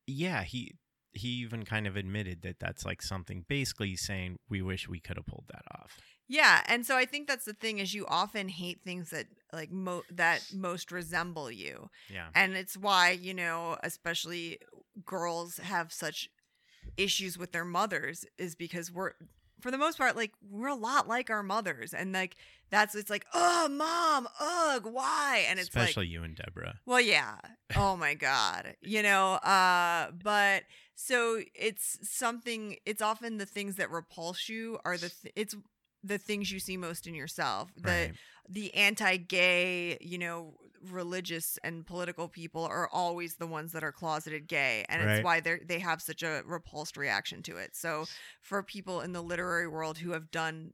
[0.06, 0.74] yeah, he
[1.18, 5.16] he even kind of admitted that that's like something basically saying we wish we could
[5.16, 5.98] have pulled that off.
[6.28, 9.70] Yeah, and so I think that's the thing is you often hate things that like
[9.70, 11.88] mo- that most resemble you.
[12.12, 14.58] Yeah, And it's why, you know, especially
[15.06, 16.28] girls have such
[16.96, 19.12] issues with their mothers is because we're
[19.60, 22.36] for the most part like we're a lot like our mothers and like
[22.70, 26.78] that's it's like, "Oh, mom, ugh, why?" And it's especially like you and Deborah.
[26.84, 27.36] well, yeah.
[27.74, 28.76] Oh my god.
[28.82, 30.64] You know, uh but
[31.00, 35.54] so it's something it's often the things that repulse you are the th- it's
[36.02, 37.70] the things you see most in yourself.
[37.76, 38.12] The Right.
[38.48, 40.54] the anti-gay, you know,
[40.90, 45.16] religious and political people are always the ones that are closeted gay and Right.
[45.16, 47.76] it's why they they have such a repulsed reaction to it.
[47.76, 48.06] So
[48.40, 50.72] for people in the literary world who have done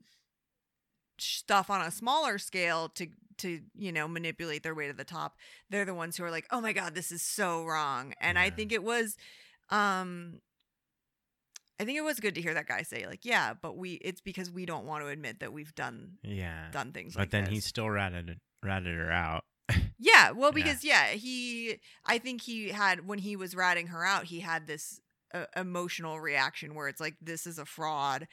[1.19, 3.07] stuff on a smaller scale to
[3.37, 5.37] to you know manipulate their way to the top
[5.71, 8.51] they're the ones who are like oh my god this is so wrong and i
[8.51, 9.17] think it was
[9.71, 10.41] um
[11.81, 14.21] i think it was good to hear that guy say like yeah but we it's
[14.21, 17.45] because we don't want to admit that we've done Yeah, done things but like then
[17.45, 17.53] this.
[17.55, 19.45] he still ratted ratted her out.
[19.99, 21.09] yeah well because yeah.
[21.09, 25.01] he i think he had when he was ratting her out he had this
[25.33, 28.29] uh, emotional reaction where it's like this is a fraud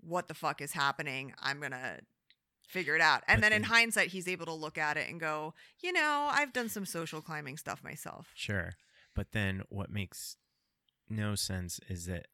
[0.00, 1.98] what the fuck is happening i'm gonna
[2.66, 5.20] figure it out and But then in hindsight he's able to look at it and
[5.20, 5.52] go
[5.82, 8.72] you know i've done some social climbing stuff myself Sure.
[9.14, 10.36] But then what makes
[11.08, 12.26] no sense is that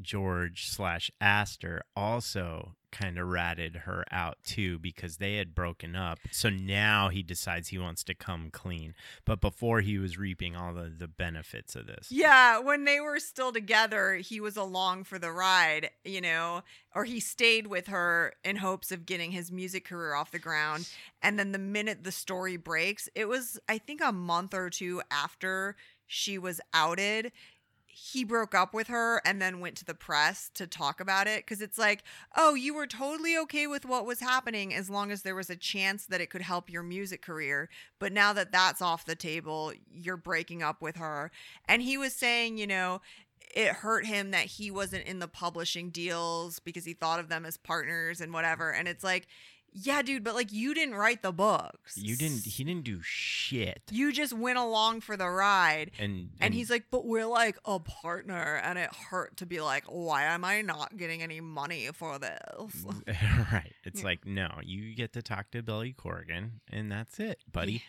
[0.00, 6.18] George slash Aster also kind of ratted her out too because they had broken up.
[6.30, 8.94] So now he decides he wants to come clean.
[9.26, 12.10] But before he was reaping all the, the benefits of this.
[12.10, 16.62] yeah when they were still together he was along for the ride you know
[16.94, 20.88] or he stayed with her in hopes of getting his music career off the ground
[21.22, 25.02] and then the minute the story breaks it was i think a month or two
[25.10, 27.32] after she was outed
[27.98, 31.44] he broke up with her and then went to the press to talk about it
[31.44, 32.04] because it's like
[32.36, 35.56] oh you were totally okay with what was happening as long as there was a
[35.56, 37.68] chance that it could help your music career
[37.98, 41.30] but now that that's off the table you're breaking up with her.
[41.66, 43.00] And he was saying you know
[43.54, 47.46] it hurt him that he wasn't in the publishing deals because he thought of them
[47.46, 49.26] as partners and whatever and it's like
[49.72, 53.82] yeah dude but like you didn't write the books You didn't he didn't do shit.
[53.90, 57.78] you just went along for the ride And and he's like, but we're like a
[57.78, 62.18] partner, and it hurt to be like, why am I not getting any money for
[62.18, 62.84] this?
[63.52, 63.72] right.
[63.84, 64.06] It's Yeah.
[64.06, 67.82] like, no, you get to talk to Billy Corgan and that's it, buddy.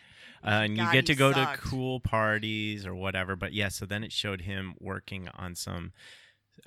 [0.44, 1.62] Uh, and you get to go sucked.
[1.62, 3.36] to cool parties or whatever.
[3.36, 5.92] But yeah, so then it showed him working on some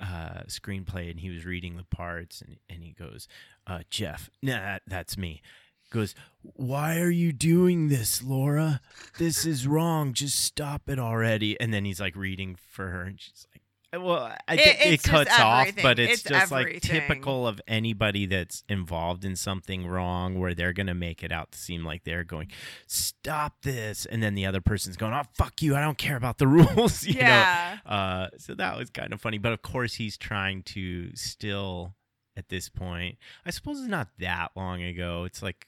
[0.00, 3.28] uh, screenplay and he was reading the parts and, and he goes,
[3.66, 5.42] uh, Jeff, nah, that's me.
[5.90, 8.80] Goes, why are you doing this, Laura?
[9.18, 10.12] This is wrong.
[10.12, 11.58] Just stop it already.
[11.60, 13.62] And then he's like reading for her, and she's like,
[13.96, 18.26] well, I It- think it, cuts off, but it's, It's just like typical of anybody
[18.26, 22.04] that's involved in something wrong where they're going to make it out to seem like
[22.04, 22.50] they're going,
[22.86, 24.06] stop this.
[24.06, 25.76] And then the other person's going, oh, fuck you.
[25.76, 27.04] I don't care about the rules.
[27.04, 27.20] you know?
[27.20, 27.78] yeah.
[27.84, 29.38] Uh, so that was kind of funny.
[29.38, 31.94] But of course, he's trying to still,
[32.36, 35.24] at this point, I suppose it's not that long ago.
[35.24, 35.66] It's like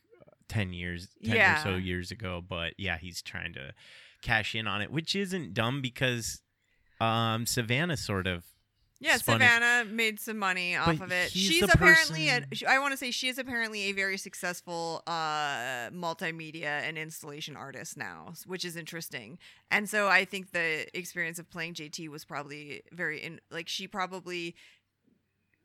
[0.49, 2.43] 10 years, 10 or so years ago.
[2.47, 3.75] But yeah, he's trying to
[4.23, 6.41] cash in on it, which isn't dumb because
[7.01, 8.45] um, Savannah sort of.
[8.99, 11.31] Yeah, spun it- Savannah made some money off But of it.
[11.31, 15.03] She's apparently, a, person- sh- I want to say, she is apparently a very successful
[15.07, 19.39] uh, multimedia and installation artist now, which is interesting.
[19.71, 23.87] And so I think the experience of playing JT was probably very, in, like, she
[23.87, 24.55] probably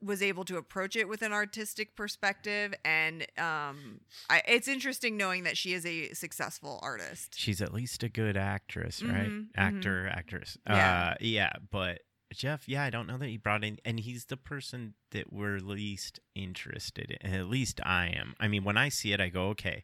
[0.04, 5.44] was able to approach it with an artistic perspective and um I, it's interesting knowing
[5.44, 9.30] that she is a successful artist She's at least a good actress, right?
[9.30, 9.48] Mhm, mhm.
[9.56, 10.58] Actor, actress.
[10.68, 11.12] Yeah.
[11.12, 12.02] Uh, yeah, but
[12.34, 15.58] Jeff, yeah, I don't know that he brought in, and he's the person that we're
[15.60, 17.34] least interested in.
[17.34, 18.36] At least I am.
[18.40, 19.84] I mean, when I see it, I go, okay.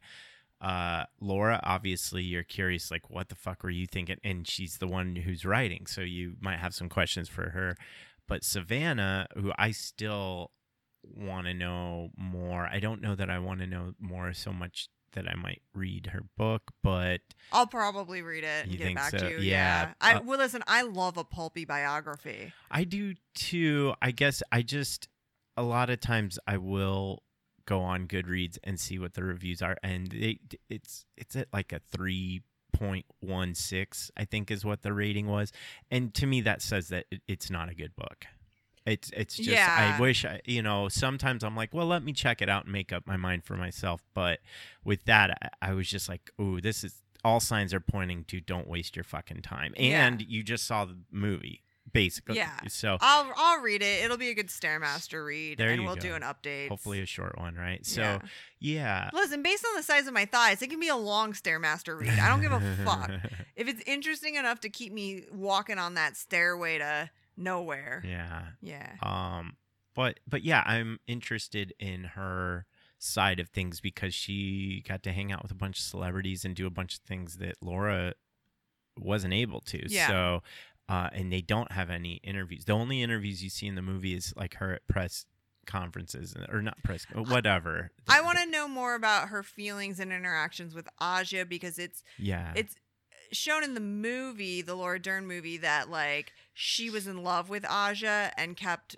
[0.61, 4.17] Uh, Laura, obviously, you're curious, like, what the fuck were you thinking?
[4.23, 7.75] And she's the one who's writing, so you might have some questions for her.
[8.27, 10.51] But Savannah, who I still
[11.03, 14.89] want to know more, I don't know that I want to know more so much
[15.13, 17.21] that I might read her book, but
[17.51, 19.17] i'll probably read it and get back so?
[19.17, 23.93] to you Yeah, i uh, well listen i love a pulpy biography I do too.
[24.01, 25.07] I guess I just
[25.55, 27.23] a lot of times I will
[27.65, 31.71] go on Goodreads and see what the reviews are, and they, it's it's at like
[31.71, 32.41] a three
[32.79, 35.51] 8.16 i think is what the rating was.
[35.91, 38.25] And to me that says that it's not a good book.
[38.85, 39.95] It's it's just Yeah.
[39.97, 42.71] i wish I, you know sometimes i'm like well let me check it out and
[42.73, 44.03] make up my mind for myself.
[44.13, 44.39] But
[44.83, 48.39] with that i, I was just like ooh this is all signs are pointing to
[48.39, 49.73] don't waste your fucking time.
[49.77, 50.05] Yeah.
[50.07, 51.63] and you just saw the movie
[51.97, 52.51] basically Yeah.
[52.67, 54.03] so I'll I'll read it.
[54.03, 56.01] It'll be a good Stairmaster read, and we'll go.
[56.01, 56.69] do an update.
[56.69, 58.19] hopefully a short one right so Yeah.
[58.59, 61.99] yeah, Listen, based on the size of my thighs, it can be a long Stairmaster
[61.99, 62.17] read.
[62.19, 63.11] I don't give a fuck.
[63.55, 68.03] If it's interesting enough to keep me walking on that stairway to nowhere.
[68.05, 68.93] yeah Yeah.
[69.01, 69.57] Um,
[69.95, 72.67] but but yeah, I'm interested in her
[72.99, 76.55] side of things because she got to hang out with a bunch of celebrities and
[76.55, 78.13] do a bunch of things that Laura
[78.99, 79.91] wasn't able to.
[79.91, 80.07] Yeah.
[80.07, 80.43] So,
[80.89, 82.65] uh, and they don't have any interviews.
[82.65, 85.25] The only interviews you see in the movie is like her at press
[85.65, 87.91] conferences or not press, whatever.
[88.07, 92.53] I want to know more about her feelings and interactions with Asia because it's Yeah.
[92.55, 92.75] it's
[93.33, 97.65] shown in the movie, the Laura Dern movie, that like she was in love with
[97.69, 98.95] Asia and kept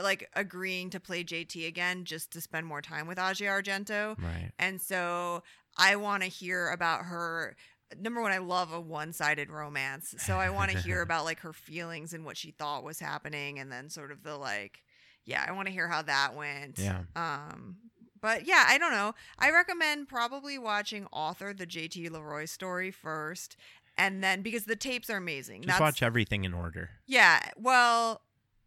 [0.00, 4.16] like agreeing to play JT again just to spend more time with Asia Argento.
[4.20, 4.50] right.
[4.58, 5.42] And so
[5.76, 7.56] I want to hear about her.
[8.00, 11.52] Number one, I love a one-sided romance, so I want to hear about like her
[11.52, 14.82] feelings and what she thought was happening, and then sort of the like,
[15.24, 16.78] yeah, I want to hear how that went.
[16.78, 17.02] Yeah.
[17.16, 17.76] Um,
[18.20, 19.14] but yeah, I don't know.
[19.38, 23.56] I recommend probably watching Author, the JT Leroy story first,
[23.98, 25.62] and then because the tapes are amazing.
[25.62, 26.90] Just watch everything in order.
[27.06, 27.40] Yeah.
[27.58, 28.22] Well,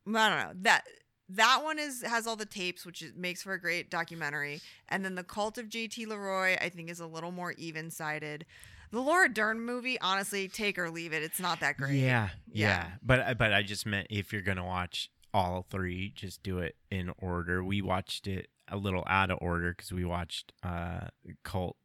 [0.07, 0.86] I don't know that
[1.30, 4.61] that one is has all the tapes, which is, makes for a great documentary.
[4.88, 8.45] And then the Cult of JT Leroy, I think, is a little more even sided.
[8.92, 11.22] The Laura Dern movie, honestly, take or leave it.
[11.24, 11.96] It's not that great.
[12.00, 12.92] Yeah, yeah, Yeah.
[13.04, 16.76] But I- but I just meant if you're gonna watch all three, just do it
[16.90, 17.64] in order.
[17.64, 21.08] We watched it a little out of order because we watched uh
[21.44, 21.78] Cult,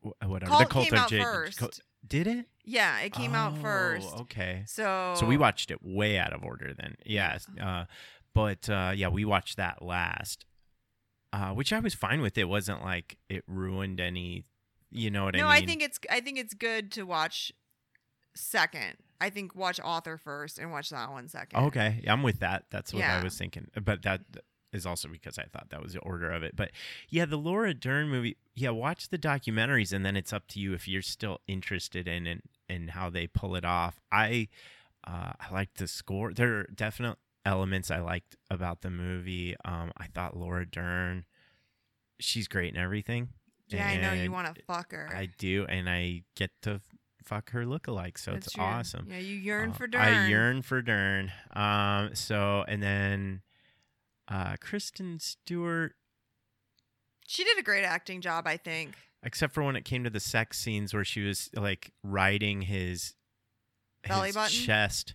[0.00, 0.50] whatever.
[0.50, 1.58] Cult the Cult came of out first.
[1.58, 2.46] Cult- did it?
[2.64, 4.14] Yeah, it came out Oh, first.
[4.20, 4.64] Okay.
[4.66, 6.96] So So we watched it way out of order then.
[7.06, 7.46] Yes.
[7.60, 7.86] Uh,
[8.34, 10.44] but uh, yeah, we watched that last,
[11.32, 12.36] uh, which I was fine with.
[12.36, 14.44] It wasn't like it ruined any.
[14.94, 17.52] You know what No, I I think it's I think it's good to watch
[18.34, 18.96] second.
[19.20, 21.64] I think watch Author first and watch that one second.
[21.64, 22.66] Okay, I'm with that.
[22.70, 23.68] That's what I was thinking.
[23.82, 24.20] But that
[24.72, 26.54] is also because I thought that was the order of it.
[26.56, 26.72] But
[27.08, 28.36] yeah, the Laura Dern movie.
[28.54, 32.26] Yeah, watch the documentaries, and then it's up to you if you're still interested in
[32.26, 34.00] and and how they pull it off.
[34.12, 34.48] I
[35.06, 36.32] uh, I liked the score.
[36.32, 39.56] There are definite elements I liked about the movie.
[39.64, 41.24] Um, I thought Laura Dern,
[42.18, 43.30] she's great in everything.
[43.68, 45.10] Yeah, I know you want to fuck her.
[45.14, 46.80] I do, and I get to
[47.22, 48.64] fuck her lookalike, so That's it's true.
[48.64, 49.06] awesome.
[49.10, 50.02] Yeah, you yearn Uh, for Dern.
[50.02, 51.32] I yearn for Dern.
[51.54, 53.40] Um, so and then
[54.28, 55.94] uh, Kristen Stewart,
[57.26, 58.94] She did a great acting job, I think.
[59.22, 63.14] except for when it came to the sex scenes where she was like riding his
[64.06, 64.50] Belly his button?
[64.58, 65.14] chest.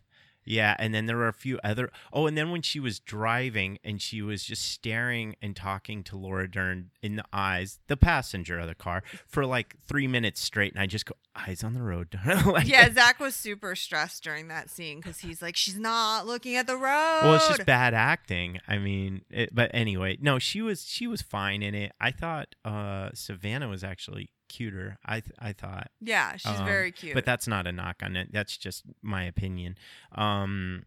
[0.49, 1.91] Yeah, and then there were a few other.
[2.11, 6.17] Oh, and then when she was driving and she was just staring and talking to
[6.17, 10.73] Laura Dern in the eyes, the passenger of the car, for like three minutes straight,
[10.73, 14.47] and I just go, "Eyes on the road." like, Yeah, Zach was super stressed during
[14.47, 17.19] that scene because he's like, she's not looking at the road.
[17.21, 18.59] Well, it's just bad acting.
[18.67, 21.91] I mean, it, but anyway, no, she was she was fine in it.
[22.01, 24.97] I thought uh, Savannah was actually cuter.
[25.05, 27.13] I th- I thought, Yeah, she's Um, very cute.
[27.13, 28.31] but that's not a knock on it.
[28.33, 29.77] That's just my opinion.
[30.11, 30.85] Um,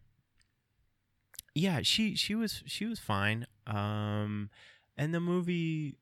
[1.54, 3.46] yeah, she she was she was fine.
[3.66, 4.50] Um,
[4.96, 5.96] and the movie,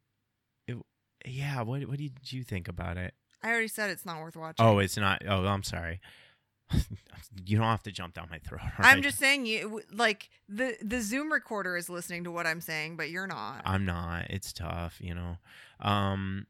[0.66, 0.76] it,
[1.26, 1.62] yeah.
[1.62, 3.14] What what did you think about it?
[3.42, 4.64] I already said it's not worth watching.
[4.64, 5.22] Oh, it's not.
[5.26, 6.00] Oh, I'm sorry.
[7.46, 8.60] you don't have to jump down my throat.
[8.62, 12.60] all I'm just saying, you like the the Zoom recorder is listening to what I'm
[12.60, 13.62] saying, but you're not.
[13.64, 14.26] I'm not.
[14.30, 15.38] It's tough, you know.
[15.80, 16.46] Um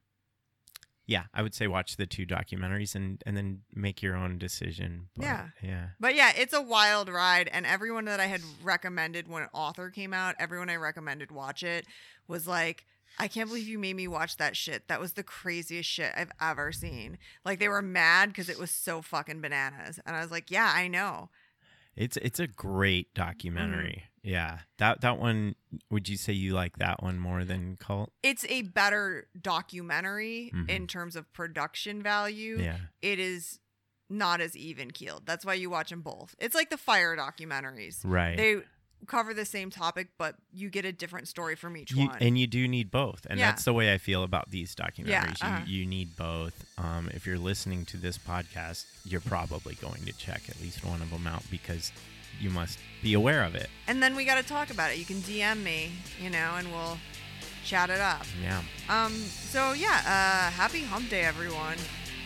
[1.10, 5.08] yeah, I would say watch the two documentaries and and then make your own decision.
[5.16, 5.48] But, Yeah.
[5.60, 5.86] Yeah.
[5.98, 9.90] But yeah, it's a wild ride, and everyone that I had recommended when an Author
[9.90, 11.84] came out, everyone I recommended watch it
[12.28, 12.86] was like,
[13.18, 14.86] I can't believe you made me watch that shit.
[14.86, 17.18] That was the craziest shit I've ever seen.
[17.44, 20.72] Like they were mad because it was so fucking bananas, and I was like, yeah,
[20.72, 21.30] I know.
[21.96, 24.04] It's it's a great documentary.
[24.04, 24.09] Mm-hmm.
[24.22, 24.58] Yeah.
[24.78, 25.54] That that one
[25.90, 28.12] would you say you like that one more than Cult?
[28.22, 30.68] It's a better documentary Mhm.
[30.68, 32.58] in terms of production value.
[32.60, 32.76] Yeah.
[33.02, 33.60] It is
[34.08, 35.24] not as even keeled.
[35.24, 36.34] That's why you watch them both.
[36.38, 38.00] It's like the fire documentaries.
[38.04, 38.36] Right.
[38.36, 38.56] They
[39.06, 42.18] cover the same topic, but you get a different story from each you, one.
[42.20, 43.50] and you do need both and Yeah.
[43.50, 45.62] that's the way i feel about these documentaries uh-huh.
[45.66, 50.12] you, you need both um, if you're listening to this podcast you're probably going to
[50.12, 51.92] check at least one of them out because
[52.40, 53.68] you must be aware of it.
[53.86, 54.98] And then we got to talk about it.
[54.98, 56.98] You can DM me, you know, and we'll
[57.64, 58.24] chat it up.
[58.42, 58.62] Yeah.
[58.88, 59.12] Um.
[59.12, 60.02] So yeah.
[60.04, 60.50] Uh.
[60.50, 61.76] Happy Hump Day, everyone.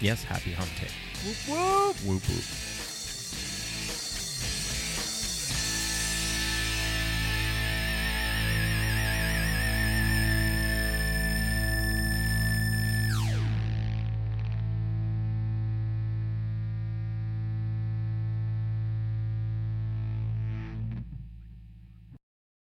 [0.00, 0.22] Yes.
[0.24, 0.90] Happy Hump Day.
[1.24, 1.96] Whoop whoop.
[2.06, 2.73] Whoop whoop.